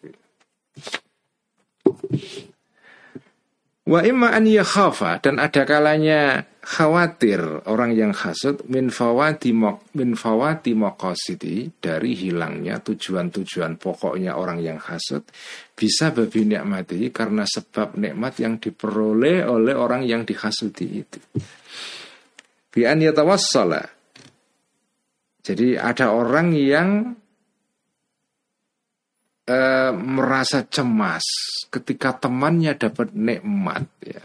[3.82, 9.50] Wa imma an yakhafa dan ada kalanya khawatir orang yang hasud min fawati
[9.98, 15.26] min fawati maqasidi dari hilangnya tujuan-tujuan pokoknya orang yang hasud
[15.74, 21.18] bisa babi nikmati karena sebab nikmat yang diperoleh oleh orang yang dihasudi itu.
[22.72, 23.02] Bi an
[25.42, 27.18] jadi ada orang yang
[29.50, 31.26] uh, merasa cemas
[31.74, 34.22] ketika temannya dapat nikmat ya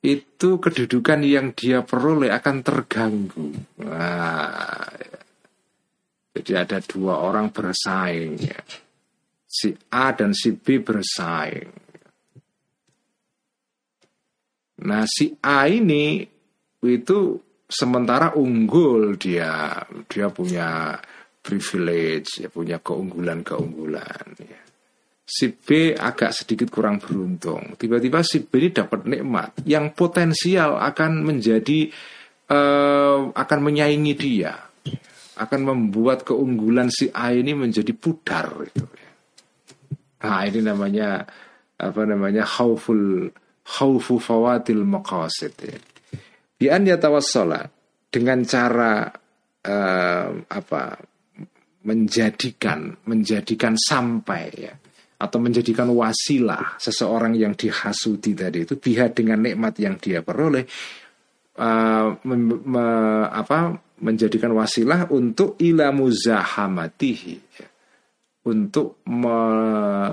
[0.00, 3.52] itu kedudukan yang dia peroleh akan terganggu.
[3.84, 4.88] Nah.
[6.30, 8.62] Jadi ada dua orang bersaing ya.
[9.44, 11.74] Si A dan si B bersaing.
[14.86, 16.22] Nah si A ini
[16.80, 17.18] itu
[17.68, 20.96] sementara unggul dia, dia punya
[21.44, 24.26] privilege, ya, punya keunggulan-keunggulan.
[24.40, 24.60] Ya.
[25.30, 27.78] Si B agak sedikit kurang beruntung.
[27.78, 31.86] Tiba-tiba si B ini dapat nikmat yang potensial akan menjadi
[32.50, 34.58] uh, akan menyaingi dia
[35.40, 38.84] akan membuat keunggulan si A ini menjadi pudar itu.
[40.20, 41.24] Nah ini namanya
[41.80, 43.30] apa namanya khawful
[43.64, 45.78] khawfu fawatil maqasid ya.
[46.58, 47.64] Bi an yatawassala
[48.10, 49.08] dengan cara
[49.64, 50.82] uh, apa
[51.88, 54.74] menjadikan menjadikan sampai ya
[55.20, 60.64] atau menjadikan wasilah seseorang yang dihasuti tadi itu biha dengan nikmat yang dia peroleh
[61.60, 62.86] uh, me, me,
[63.28, 67.36] apa menjadikan wasilah untuk ila muzahamatihi
[68.40, 69.36] untuk me,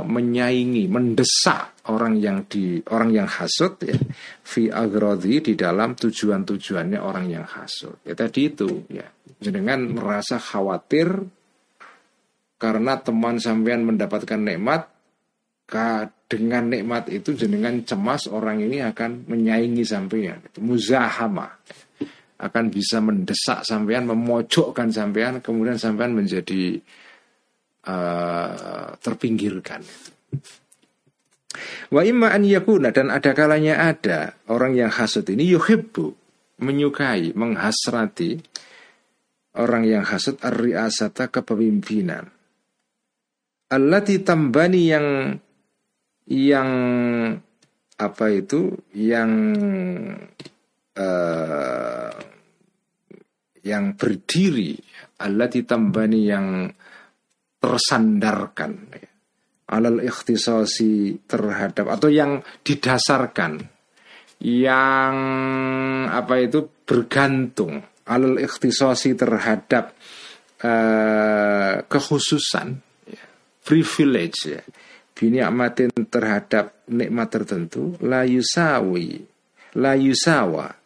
[0.04, 3.96] menyaingi mendesak orang yang di orang yang hasut ya
[4.44, 9.08] fi agrodi di dalam tujuan-tujuannya orang yang hasut ya tadi itu ya.
[9.38, 11.14] Dengan merasa khawatir
[12.58, 14.97] karena teman sampean mendapatkan nikmat
[16.28, 21.48] dengan nikmat itu jenengan cemas orang ini akan menyaingi sampean muzahama
[22.38, 26.78] akan bisa mendesak sampean, memojokkan sampean, kemudian sampean menjadi
[27.90, 29.82] uh, terpinggirkan.
[31.90, 36.14] Wa imma an yakuna dan ada kalanya ada orang yang hasud ini yuhibbu
[36.62, 38.38] menyukai, menghasrati
[39.58, 42.30] orang yang hasud ar-riasata kepemimpinan.
[43.68, 45.08] Allati tambani yang
[46.28, 46.70] yang
[47.98, 49.32] apa itu yang
[50.94, 52.14] uh,
[53.64, 54.78] yang berdiri
[55.18, 56.70] Allah ditambani yang
[57.58, 59.10] tersandarkan ya.
[59.74, 63.66] alal ikhtisasi terhadap atau yang didasarkan
[64.46, 65.16] yang
[66.06, 69.98] apa itu bergantung alal ikhtisasi terhadap
[70.62, 72.78] uh, kekhususan
[73.10, 73.24] ya,
[73.66, 74.62] privilege ya
[75.18, 79.26] bini amatin terhadap nikmat tertentu la yusawi
[79.74, 80.78] la yusawa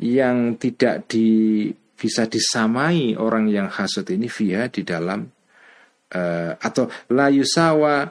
[0.00, 5.24] yang tidak di, bisa disamai orang yang hasut ini via di dalam
[6.12, 6.84] uh, atau
[7.16, 8.04] la yusawa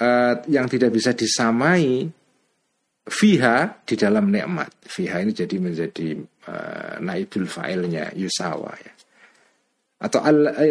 [0.00, 2.04] uh, yang tidak bisa disamai
[3.04, 4.68] fiha di dalam nikmat.
[4.84, 6.08] Fiha ini jadi menjadi
[6.48, 8.92] uh, naibul fa'ilnya yusawa ya.
[10.04, 10.20] Atau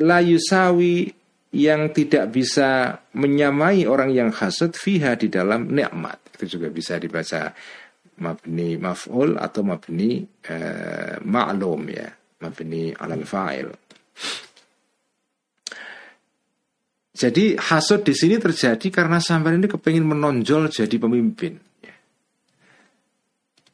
[0.06, 1.10] la yusawi
[1.54, 6.18] yang tidak bisa menyamai orang yang hasut fiha di dalam nikmat.
[6.34, 7.54] Itu juga bisa dibaca
[8.22, 12.10] mabni maf'ul atau mabni uh, ma'lum ya
[12.44, 13.70] mabni alal fa'il
[17.14, 21.58] jadi hasud di sini terjadi karena sampai ini kepingin menonjol jadi pemimpin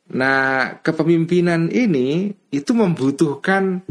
[0.10, 3.84] nah kepemimpinan ini itu membutuhkan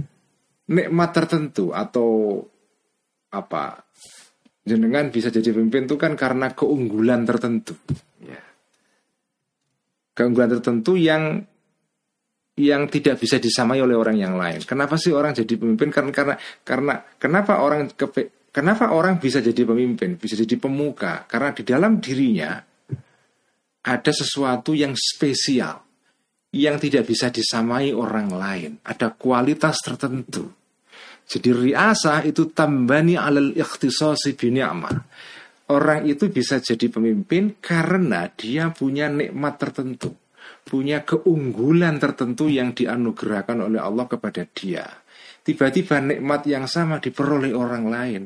[0.69, 2.43] nikmat tertentu atau
[3.29, 3.85] apa
[4.65, 7.77] jenengan bisa jadi pemimpin itu kan karena keunggulan tertentu
[10.19, 11.47] keunggulan tertentu yang
[12.59, 14.59] yang tidak bisa disamai oleh orang yang lain.
[14.67, 15.95] Kenapa sih orang jadi pemimpin?
[15.95, 16.35] Karena karena
[16.67, 21.23] karena kenapa orang kepe, kenapa orang bisa jadi pemimpin, bisa jadi pemuka?
[21.31, 22.59] Karena di dalam dirinya
[23.87, 25.87] ada sesuatu yang spesial
[26.51, 28.73] yang tidak bisa disamai orang lain.
[28.83, 30.58] Ada kualitas tertentu.
[31.29, 34.97] Jadi riasa itu tambani alal ikhtisasi bini'amah
[35.69, 40.17] Orang itu bisa jadi pemimpin karena dia punya nikmat tertentu,
[40.65, 44.89] punya keunggulan tertentu yang dianugerahkan oleh Allah kepada dia.
[45.45, 48.23] Tiba-tiba nikmat yang sama diperoleh orang lain,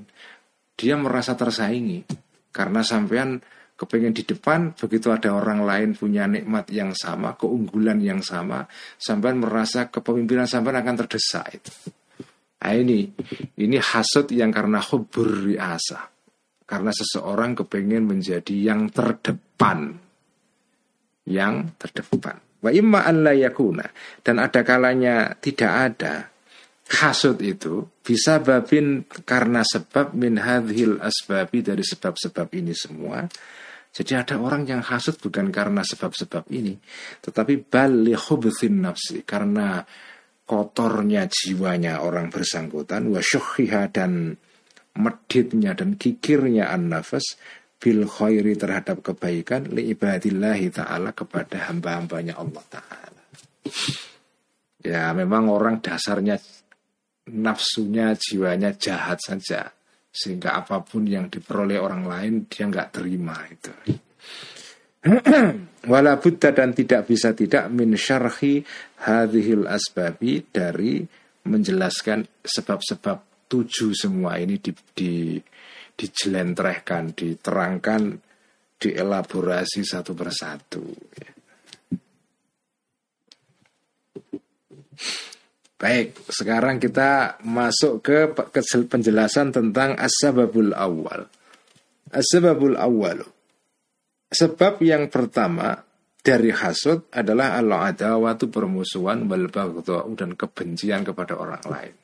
[0.79, 2.07] dia merasa tersaingi
[2.55, 3.43] karena sampean
[3.75, 8.71] kepengen di depan begitu ada orang lain punya nikmat yang sama, keunggulan yang sama,
[9.03, 11.75] sampean merasa kepemimpinan sampean akan terdesak itu.
[12.63, 13.11] Nah ini,
[13.59, 16.13] ini hasut yang karena hubur riasa
[16.73, 19.93] karena seseorang kepengen menjadi yang terdepan.
[21.29, 22.41] Yang terdepan.
[22.65, 23.85] Wa imma an yakuna.
[24.25, 26.33] Dan ada kalanya tidak ada.
[26.93, 33.25] Hasud itu bisa babin karena sebab min hadhil asbabi dari sebab-sebab ini semua.
[33.93, 36.73] Jadi ada orang yang hasud bukan karena sebab-sebab ini,
[37.21, 38.17] tetapi bali
[38.73, 39.85] nafsi karena
[40.45, 43.23] kotornya jiwanya orang bersangkutan wa
[43.89, 44.37] dan
[44.93, 47.41] meditnya dan kikirnya an-nafas
[47.83, 53.23] bil khairi terhadap kebaikan li ibadillahi ta'ala kepada hamba-hambanya Allah ta'ala.
[54.83, 56.39] Ya memang orang dasarnya
[57.31, 59.71] nafsunya, jiwanya jahat saja.
[60.13, 63.73] Sehingga apa pun yang diperoleh orang lain dia nggak terima itu.
[65.93, 68.63] Wala buddha dan tidak bisa tidak min syarhi
[69.03, 71.03] hadhil asbabi dari
[71.43, 75.13] menjelaskan sebab-sebab tujuh semua ini di, di
[75.93, 78.03] dijelentrehkan, diterangkan,
[78.81, 80.85] dielaborasi satu persatu.
[85.79, 88.31] Baik, sekarang kita masuk ke
[88.87, 91.27] penjelasan tentang asbabul awal.
[92.15, 93.27] Asbabul awal.
[94.33, 95.77] Sebab yang pertama
[96.23, 99.53] dari hasud adalah al-adawatu permusuhan wal
[100.17, 101.95] dan kebencian kepada orang lain.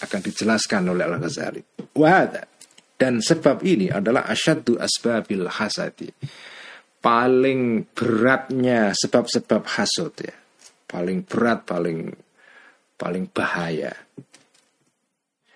[0.00, 1.60] Akan dijelaskan oleh Al-Ghazali.
[1.98, 2.46] Wahada.
[2.98, 6.10] Dan sebab ini adalah asyaddu asbabil hasadi.
[6.98, 10.34] Paling beratnya sebab-sebab hasud ya.
[10.88, 12.10] Paling berat, paling
[12.98, 13.94] paling bahaya.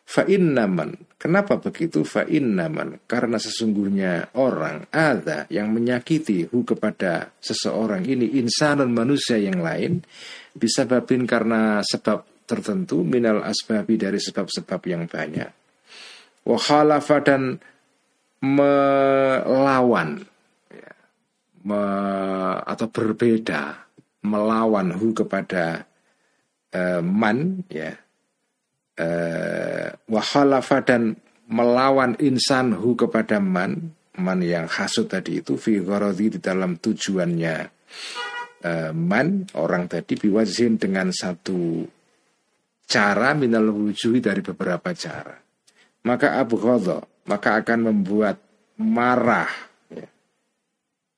[0.06, 1.11] Fa'innaman.
[1.22, 2.02] Kenapa begitu?
[2.02, 3.06] Fa'innaman.
[3.06, 10.02] Karena sesungguhnya orang ada yang menyakiti hu kepada seseorang ini insanun manusia yang lain
[10.50, 15.62] bisa babin karena sebab tertentu minal asbabi dari sebab-sebab yang banyak
[16.42, 17.62] wakhalafa dan
[18.42, 20.26] melawan
[20.68, 20.92] ya,
[21.62, 21.82] me,
[22.66, 23.86] atau berbeda
[24.26, 25.86] melawan hu kepada
[26.74, 27.94] uh, man ya
[29.02, 31.18] uh, wakhalafa dan
[31.50, 35.82] melawan insan hu kepada man man yang hasut tadi itu fi
[36.14, 37.56] di dalam tujuannya
[38.64, 41.84] uh, man orang tadi biwazin dengan satu
[42.86, 45.36] cara minal wujuhi dari beberapa cara
[46.06, 46.58] maka Abu
[47.22, 48.36] maka akan membuat
[48.82, 49.48] marah
[49.88, 50.06] ya.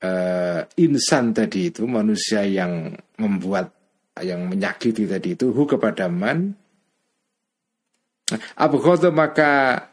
[0.05, 3.73] uh, insan tadi itu manusia yang membuat
[4.23, 6.55] yang menyakiti tadi itu hu kepada man
[8.57, 9.85] Abu Khodo maka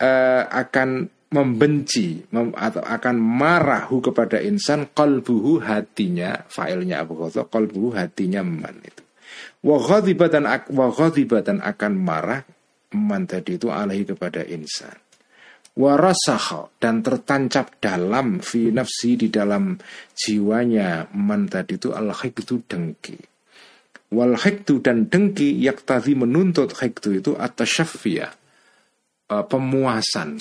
[0.00, 7.44] uh, akan membenci mem, atau akan marah hu kepada insan qalbuhu hatinya failnya Abu Khodo
[7.44, 9.04] qalbuhu hatinya man itu.
[9.60, 10.88] Wa dan wa
[11.42, 12.40] dan akan marah
[12.96, 14.96] man tadi itu alaihi kepada insan.
[15.76, 19.76] Warasakha dan tertancap dalam fi nafsi di dalam
[20.16, 23.35] jiwanya man tadi itu al itu dengki
[24.16, 30.40] wal hiktu dan dengki yaktazi menuntut hiktu itu atas uh, pemuasan.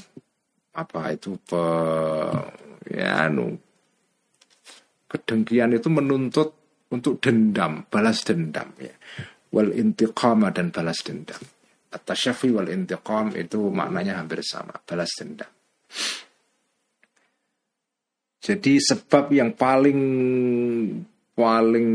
[0.71, 1.35] Apa itu?
[1.43, 1.63] Pe,
[2.95, 3.59] ya anu.
[5.11, 6.55] Kedengkian itu menuntut
[6.91, 8.95] untuk dendam balas dendam ya.
[9.51, 11.39] Wal intiqama dan balas dendam.
[11.91, 15.51] At-tasyafi wal intiqam itu maknanya hampir sama, balas dendam.
[18.45, 19.99] Jadi sebab yang paling
[21.33, 21.89] paling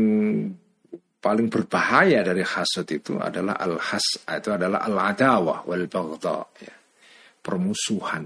[1.21, 6.75] paling berbahaya dari hasud itu adalah al-has itu adalah al-adawah wal baghdha ya.
[7.41, 8.25] Permusuhan.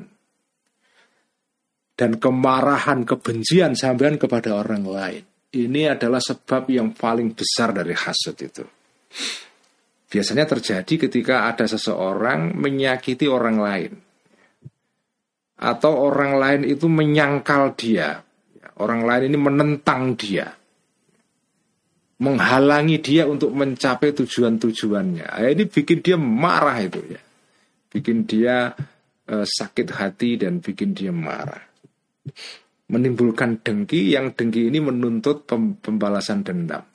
[1.95, 5.23] Dan kemarahan, kebencian sampean kepada orang lain.
[5.55, 8.63] Ini adalah sebab yang paling besar dari hasud itu.
[10.11, 13.91] Biasanya terjadi ketika ada seseorang menyakiti orang lain.
[15.55, 18.19] Atau orang lain itu menyangkal dia.
[18.83, 20.51] Orang lain ini menentang dia
[22.16, 25.28] menghalangi dia untuk mencapai tujuan-tujuannya.
[25.28, 27.22] Nah, ini bikin dia marah itu ya.
[27.91, 28.72] Bikin dia
[29.28, 31.63] eh, sakit hati dan bikin dia marah.
[32.86, 35.43] Menimbulkan dengki yang dengki ini menuntut
[35.82, 36.86] pembalasan dendam.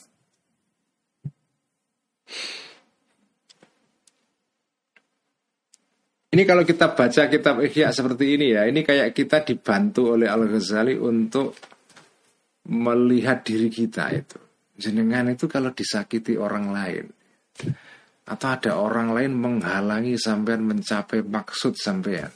[6.31, 10.95] Ini kalau kita baca kitab Ihya seperti ini ya, ini kayak kita dibantu oleh Al-Ghazali
[10.95, 11.59] untuk
[12.71, 14.39] melihat diri kita itu.
[14.81, 17.05] Jenengan itu kalau disakiti orang lain
[18.25, 22.33] atau ada orang lain menghalangi sampean mencapai maksud sampean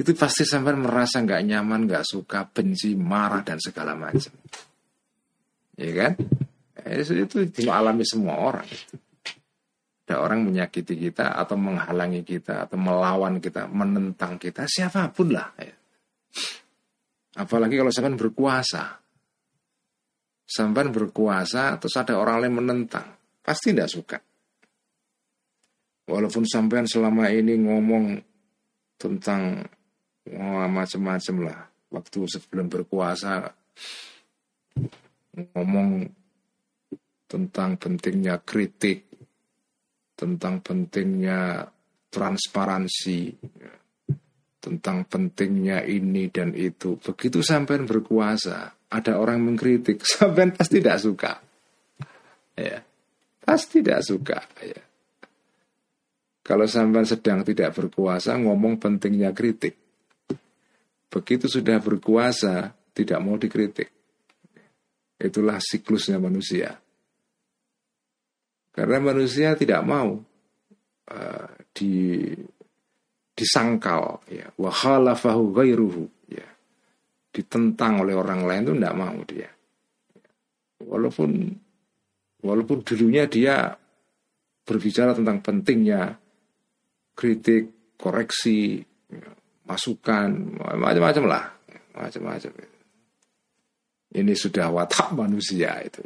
[0.00, 0.16] itu.
[0.16, 4.32] Pasti sampean merasa nggak nyaman, nggak suka, benci, marah dan segala macam.
[5.76, 6.12] Ya kan?
[6.88, 8.64] Itu, itu dialami semua orang.
[10.08, 15.52] Ada orang menyakiti kita atau menghalangi kita atau melawan kita, menentang kita, siapa pun lah.
[15.60, 15.76] Ya.
[17.36, 18.99] Apalagi kalau sampai berkuasa.
[20.50, 23.06] Sampai berkuasa terus ada orang lain menentang,
[23.38, 24.18] pasti tidak suka.
[26.10, 28.18] Walaupun sampean selama ini ngomong
[28.98, 29.62] tentang
[30.26, 31.60] oh, macam-macam lah,
[31.94, 33.46] waktu sebelum berkuasa
[35.54, 36.10] ngomong
[37.30, 39.06] tentang pentingnya kritik,
[40.18, 41.62] tentang pentingnya
[42.10, 43.38] transparansi
[44.60, 47.00] tentang pentingnya ini dan itu.
[47.00, 51.32] Begitu sampean berkuasa, ada orang mengkritik, sampean pasti tidak suka.
[52.58, 52.82] Ya,
[53.40, 54.38] pasti tidak suka.
[54.60, 54.82] Ya.
[56.42, 59.78] Kalau sampean sedang tidak berkuasa, ngomong pentingnya kritik.
[61.10, 63.90] Begitu sudah berkuasa, tidak mau dikritik.
[65.20, 66.74] Itulah siklusnya manusia.
[68.70, 70.16] Karena manusia tidak mau
[71.10, 72.30] uh, di
[73.40, 76.19] disangkal ya wa khalafahu ghairuhu
[77.30, 79.50] ditentang oleh orang lain itu tidak mau dia.
[80.82, 81.30] Walaupun
[82.42, 83.70] walaupun dulunya dia
[84.66, 86.14] berbicara tentang pentingnya
[87.14, 88.82] kritik koreksi
[89.66, 91.44] masukan macam-macam lah.
[91.94, 92.50] Macam-macam.
[94.10, 96.02] Ini sudah watak manusia itu.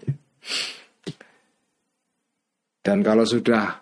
[2.85, 3.81] Dan kalau sudah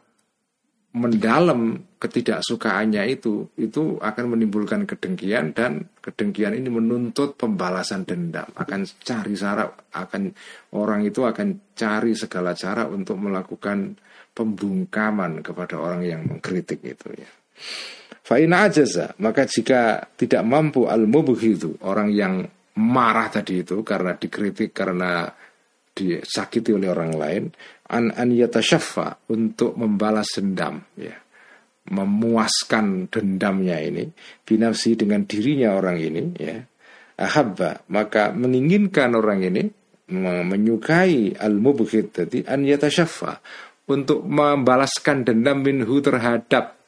[0.95, 8.51] mendalam ketidaksukaannya itu itu akan menimbulkan kedengkian dan kedengkian ini menuntut pembalasan dendam.
[8.59, 10.35] Akan cari cara akan
[10.75, 13.95] orang itu akan cari segala cara untuk melakukan
[14.35, 17.31] pembungkaman kepada orang yang mengkritik itu ya.
[18.27, 21.07] Fa'ina ajaza maka jika tidak mampu al
[21.39, 22.43] itu orang yang
[22.83, 25.31] marah tadi itu karena dikritik karena
[25.93, 27.45] disakiti oleh orang lain
[27.93, 28.33] an an
[29.29, 31.22] untuk membalas dendam ya
[31.91, 34.07] memuaskan dendamnya ini
[34.47, 36.63] binafsi dengan dirinya orang ini ya
[37.19, 39.63] ahabba maka menginginkan orang ini
[40.13, 43.43] menyukai al mubghid tadi an yatashaffa
[43.91, 46.79] untuk membalaskan dendam minhu terhadap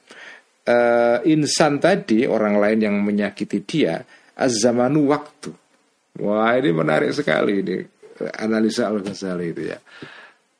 [0.68, 4.02] uh, insan tadi orang lain yang menyakiti dia
[4.38, 5.50] az-zamanu waktu.
[6.22, 7.76] Wah ini menarik sekali ini
[8.38, 9.78] analisa al-Ghazali itu ya.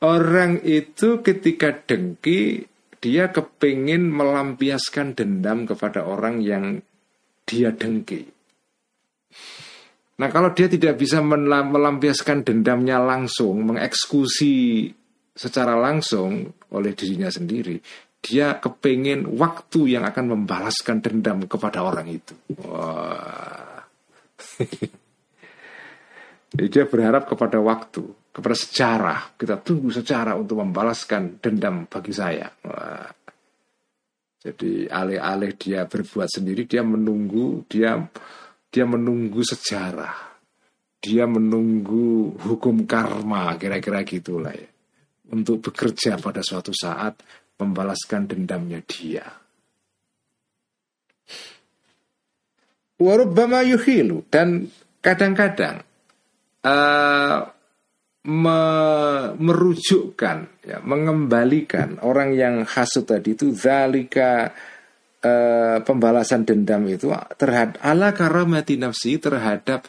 [0.03, 2.67] Orang itu ketika dengki
[3.05, 6.81] dia kepingin melampiaskan dendam kepada orang yang
[7.45, 8.25] dia dengki.
[10.17, 14.89] Nah kalau dia tidak bisa melampiaskan dendamnya langsung, mengeksekusi
[15.37, 17.77] secara langsung oleh dirinya sendiri,
[18.25, 22.33] dia kepingin waktu yang akan membalaskan dendam kepada orang itu.
[22.57, 23.85] Wah.
[26.55, 29.19] Jadi dia berharap kepada waktu, kepada sejarah.
[29.35, 32.47] Kita tunggu sejarah untuk membalaskan dendam bagi saya.
[34.39, 37.99] Jadi alih-alih dia berbuat sendiri, dia menunggu, dia
[38.71, 40.39] dia menunggu sejarah.
[41.03, 44.69] Dia menunggu hukum karma, kira-kira gitulah ya.
[45.35, 47.19] Untuk bekerja pada suatu saat
[47.59, 49.27] membalaskan dendamnya dia.
[52.95, 54.71] Warubbama yuhilu dan
[55.03, 55.83] kadang-kadang
[56.65, 57.37] uh,
[58.25, 58.61] me
[59.37, 64.49] merujukkan, ya, mengembalikan orang yang hasut tadi itu zalika
[65.21, 69.85] uh, pembalasan dendam itu terhadap ala karamati nafsi terhadap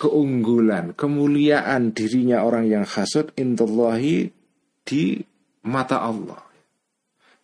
[0.00, 4.32] keunggulan, kemuliaan dirinya orang yang hasut indallahi
[4.88, 5.20] di
[5.68, 6.40] mata Allah.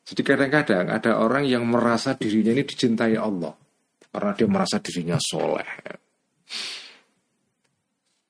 [0.03, 3.55] Jadi kadang-kadang ada orang yang merasa dirinya ini dicintai Allah
[4.11, 5.69] karena dia merasa dirinya soleh.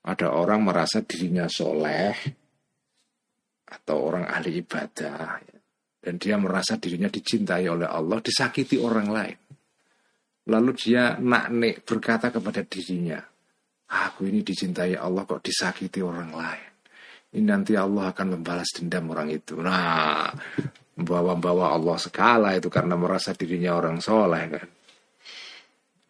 [0.03, 2.15] Ada orang merasa dirinya soleh
[3.63, 5.39] atau orang ahli ibadah
[6.03, 9.39] dan dia merasa dirinya dicintai oleh Allah, disakiti orang lain.
[10.51, 13.23] Lalu dia naknek berkata kepada dirinya,
[13.87, 16.71] aku ini dicintai Allah kok disakiti orang lain.
[17.33, 19.55] Ini nanti Allah akan membalas dendam orang itu.
[19.63, 20.27] Nah,
[20.99, 24.67] membawa-bawa Allah sekala itu karena merasa dirinya orang soleh kan.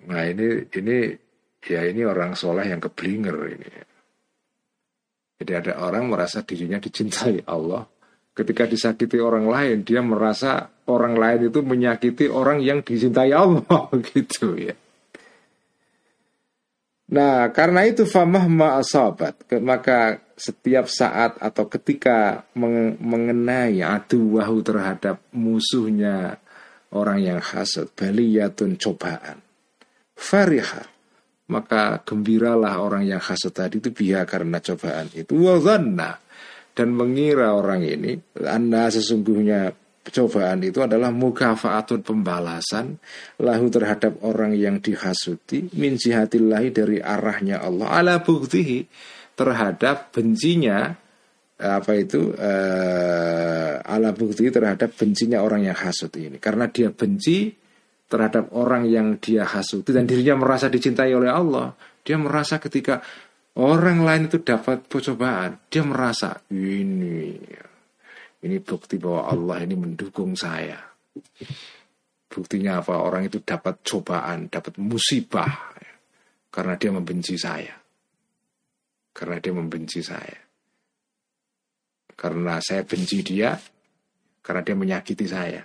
[0.04, 0.98] Nah ini ini
[1.68, 3.70] ya ini orang soleh yang keblinger ini.
[5.44, 7.84] Jadi ada orang merasa dirinya dicintai Allah.
[8.34, 14.58] Ketika disakiti orang lain, dia merasa orang lain itu menyakiti orang yang dicintai Allah gitu
[14.58, 14.74] ya.
[17.14, 22.48] Nah, karena itu famah ma'asabat, maka setiap saat atau ketika
[22.98, 26.42] mengenai aduwahu terhadap musuhnya
[26.90, 29.46] orang yang hasad, baliyatun cobaan.
[30.18, 30.93] Fariha
[31.54, 35.38] maka gembiralah orang yang hasad tadi itu biha karena cobaan itu.
[35.38, 36.18] Wazanna
[36.74, 39.70] dan mengira orang ini anda sesungguhnya
[40.04, 42.98] cobaan itu adalah mukafaatun pembalasan
[43.40, 48.90] lahu terhadap orang yang dihasuti min jihatillahi dari arahnya Allah ala buktihi
[49.38, 50.98] terhadap bencinya
[51.64, 56.42] apa itu uh, ala bukti terhadap bencinya orang yang hasut ini.
[56.42, 57.63] Karena dia benci
[58.08, 61.74] terhadap orang yang dia hasuti dan dirinya merasa dicintai oleh Allah.
[62.04, 63.00] Dia merasa ketika
[63.58, 67.40] orang lain itu dapat percobaan, dia merasa ini
[68.44, 70.76] Ini bukti bahwa Allah ini mendukung saya.
[72.28, 73.00] Buktinya apa?
[73.00, 75.72] Orang itu dapat cobaan, dapat musibah
[76.52, 77.72] karena dia membenci saya.
[79.16, 80.38] Karena dia membenci saya.
[82.14, 83.58] Karena saya benci dia,
[84.44, 85.64] karena dia menyakiti saya.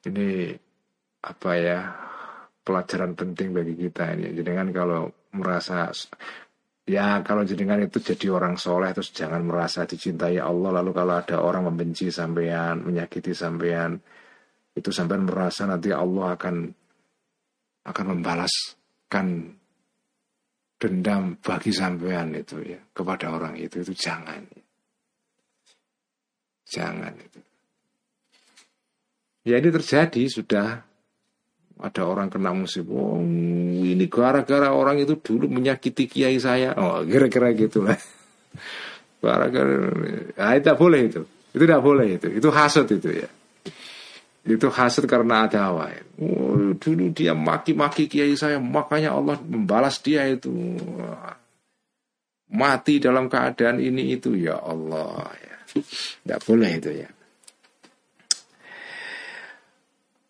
[0.00, 0.56] Ini
[1.20, 1.78] apa ya
[2.64, 4.32] pelajaran penting bagi kita ini.
[4.32, 5.92] Jadi kan kalau merasa
[6.88, 11.36] ya kalau jenengan itu jadi orang soleh terus jangan merasa dicintai Allah lalu kalau ada
[11.44, 14.00] orang membenci sampean menyakiti sampean
[14.74, 16.56] itu sampean merasa nanti Allah akan
[17.84, 19.26] akan membalaskan
[20.80, 23.84] dendam bagi sampean itu ya kepada orang itu.
[23.84, 24.40] Itu jangan
[26.64, 27.49] jangan itu
[29.50, 30.68] ya ini terjadi sudah.
[31.80, 36.76] Ada orang kena musibah oh, ini gara-gara orang itu dulu menyakiti kiai saya.
[36.76, 37.96] Oh kira-kira gitulah.
[39.24, 39.88] Gara-gara
[40.36, 41.22] nah, tidak boleh itu.
[41.56, 42.28] Itu tidak boleh itu.
[42.36, 43.28] Itu hasut itu ya.
[44.44, 45.88] Itu hasut karena ada hawa.
[46.20, 50.52] Oh, dulu dia maki-maki kiai saya makanya Allah membalas dia itu.
[52.52, 55.56] Mati dalam keadaan ini itu ya Allah ya.
[55.80, 57.08] Tidak boleh itu ya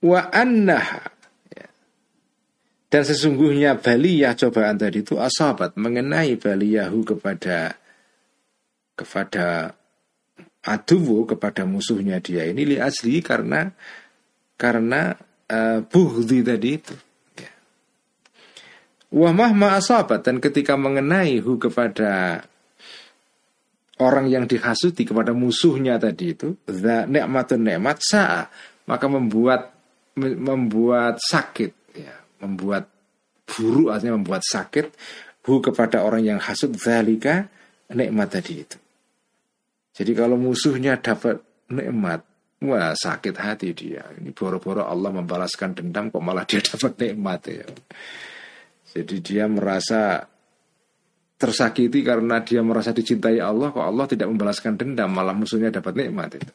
[0.01, 1.21] wa annaha
[2.91, 7.79] dan sesungguhnya baliyah cobaan tadi itu asabat mengenai baliyahu kepada
[8.99, 9.79] kepada
[10.67, 13.71] aduwu kepada musuhnya dia ini li asli karena
[14.59, 15.15] karena
[15.49, 15.81] uh,
[16.45, 16.95] tadi itu.
[17.39, 17.53] Ya.
[19.09, 22.45] Wa mahma asabat dan ketika mengenai hu kepada
[24.03, 26.57] orang yang dihasuti kepada musuhnya tadi itu,
[27.09, 28.49] nikmatun nikmat sa'a
[28.85, 29.80] maka membuat
[30.19, 31.81] membuat sakit
[32.41, 32.89] membuat
[33.45, 34.87] buruk artinya membuat sakit
[35.47, 37.49] hu kepada orang yang hasud zalika
[37.93, 38.79] nikmat tadi itu.
[39.91, 42.23] Jadi kalau musuhnya dapat nikmat,
[42.65, 44.07] wah sakit hati dia.
[44.17, 47.67] Ini boro-boro Allah membalaskan dendam kok malah dia dapat nikmat ya.
[48.91, 50.25] Jadi dia merasa
[51.41, 56.37] tersakiti karena dia merasa dicintai Allah kok Allah tidak membalaskan dendam malah musuhnya dapat nikmat
[56.37, 56.53] itu.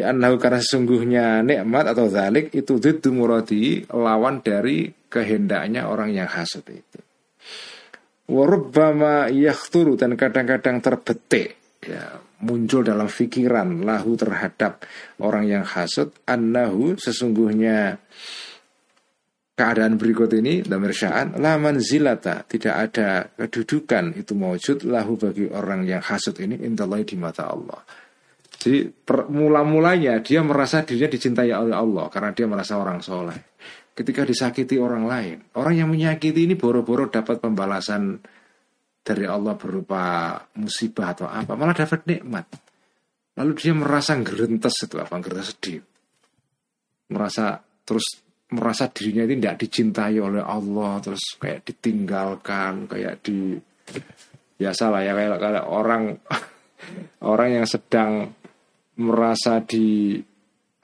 [0.00, 6.64] Annahu karena sesungguhnya nikmat atau zalik itu diddu muradi lawan dari kehendaknya orang yang hasud
[6.66, 7.00] itu.
[8.24, 14.82] Warubbama yakhturu dan kadang-kadang terbetik ya, muncul dalam fikiran lahu terhadap
[15.20, 18.00] orang yang hasud annahu sesungguhnya
[19.54, 25.86] keadaan berikut ini damir sya'an la manzilata tidak ada kedudukan itu mewujud lahu bagi orang
[25.86, 27.80] yang hasud ini indallahi di mata Allah
[28.64, 28.88] jadi
[29.28, 33.36] mula-mulanya dia merasa dirinya dicintai oleh Allah karena dia merasa orang soleh.
[33.92, 38.24] Ketika disakiti orang lain, orang yang menyakiti ini boro-boro dapat pembalasan
[39.04, 42.48] dari Allah berupa musibah atau apa, malah dapat nikmat.
[43.36, 45.84] Lalu dia merasa gerentes itu apa, gerentes sedih.
[47.12, 53.60] Merasa terus merasa dirinya ini tidak dicintai oleh Allah, terus kayak ditinggalkan, kayak di
[54.56, 56.16] biasa lah ya kayak, kayak orang
[57.30, 58.32] orang yang sedang
[59.00, 60.20] merasa di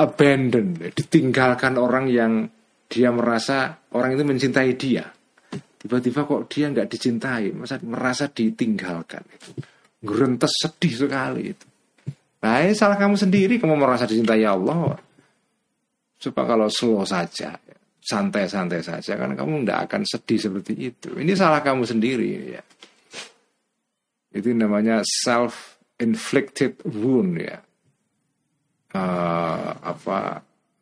[0.00, 2.32] abandon, ditinggalkan orang yang
[2.90, 5.04] dia merasa orang itu mencintai dia.
[5.80, 9.24] Tiba-tiba kok dia nggak dicintai, masa merasa ditinggalkan.
[10.00, 11.66] Gerentes sedih sekali itu.
[12.40, 14.96] Nah ini salah kamu sendiri, kamu merasa dicintai Allah.
[16.20, 17.56] Coba kalau slow saja,
[18.00, 21.16] santai-santai saja, kan kamu tidak akan sedih seperti itu.
[21.16, 22.62] Ini salah kamu sendiri ya.
[24.36, 27.60] Itu namanya self inflicted wound ya
[28.94, 30.18] uh, apa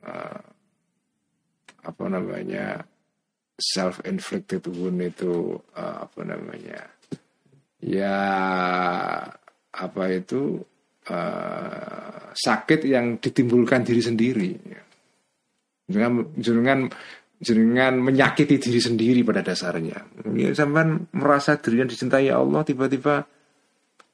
[0.04, 0.42] uh,
[1.88, 2.84] apa namanya
[3.58, 6.84] self inflicted wound itu uh, apa namanya
[7.82, 8.18] ya
[9.72, 10.58] apa itu
[11.10, 14.50] uh, sakit yang ditimbulkan diri sendiri.
[15.88, 16.78] Dengan dengan
[17.38, 20.26] dengan menyakiti diri sendiri pada dasarnya.
[20.34, 23.24] Ya, sampai merasa dirinya dicintai Allah tiba-tiba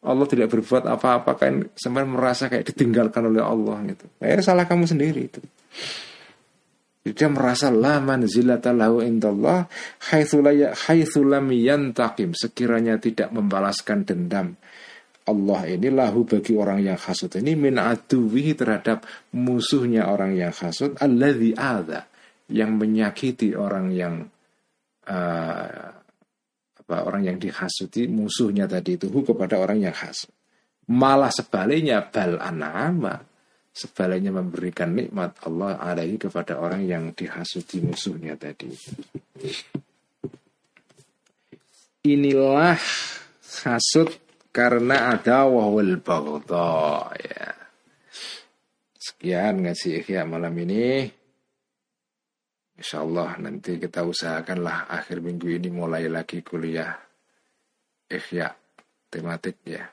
[0.04, 4.04] Allah tidak berbuat apa-apa kan sampai merasa kayak ditinggalkan oleh Allah gitu.
[4.20, 5.40] Eh salah kamu sendiri itu.
[7.04, 9.68] Dia merasa laman zilata lahu indallah
[10.08, 14.56] haitsu lam yantakim sekiranya tidak membalaskan dendam
[15.24, 21.00] Allah ini lahu bagi orang yang hasud ini min aduwihi terhadap musuhnya orang yang hasud
[21.00, 22.04] alladzi ada
[22.52, 24.28] yang menyakiti orang yang
[25.08, 26.03] uh,
[26.84, 30.28] apa orang yang dihasuti musuhnya tadi itu kepada orang yang hasut.
[30.84, 33.16] Malah sebaliknya bal anama
[33.74, 38.70] sebaliknya memberikan nikmat Allah alaihi kepada orang yang dihasuti musuhnya tadi.
[42.06, 42.78] Inilah
[43.66, 44.14] hasut
[44.54, 47.50] karena ada wahwal baghdha ya.
[48.94, 51.10] Sekian ngaji ikhya malam ini.
[52.79, 56.95] Insya Allah nanti kita usahakanlah akhir minggu ini mulai lagi kuliah
[58.07, 58.55] ikhya
[59.11, 59.83] tematik ya.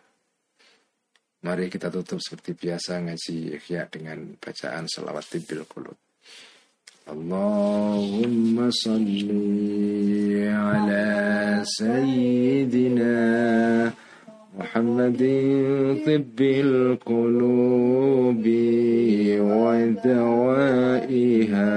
[1.43, 5.99] Mari kita tutup seperti biasa ngaji ikhya dengan bacaan salawat tibil kulub.
[7.07, 9.31] اللهم صل
[10.43, 11.07] على
[11.62, 13.14] سيدنا
[14.59, 15.22] محمد
[16.07, 18.45] طب القلوب
[20.18, 21.77] ودوائها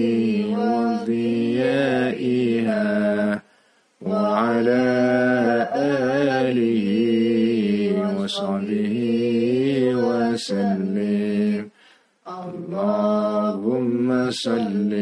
[10.33, 11.69] وسلم
[12.27, 14.93] اللهم صل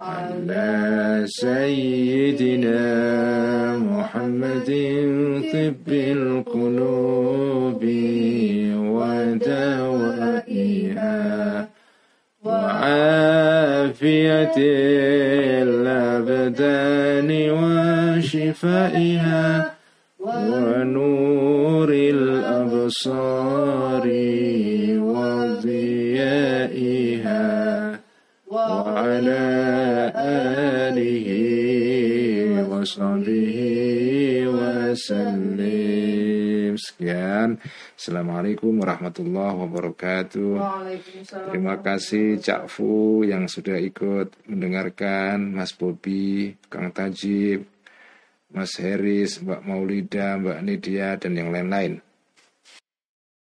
[0.00, 0.70] على
[1.26, 2.82] سيدنا
[3.78, 4.70] محمد
[5.52, 7.82] طب القلوب
[10.20, 11.18] ودوائها
[12.44, 13.76] وعافية
[15.68, 17.30] الأبدان
[17.60, 19.44] وشفائها
[20.20, 23.89] ونور الأبصار.
[32.79, 33.57] وصحبه
[34.47, 35.95] وسلم
[36.75, 37.57] sekian
[37.95, 40.53] Assalamualaikum warahmatullahi wabarakatuh.
[41.49, 47.63] Terima kasih Cak Fu yang sudah ikut mendengarkan, Mas Bobi, Kang Tajib,
[48.51, 52.03] Mas Heris, Mbak Maulida, Mbak Nidia, dan yang lain-lain.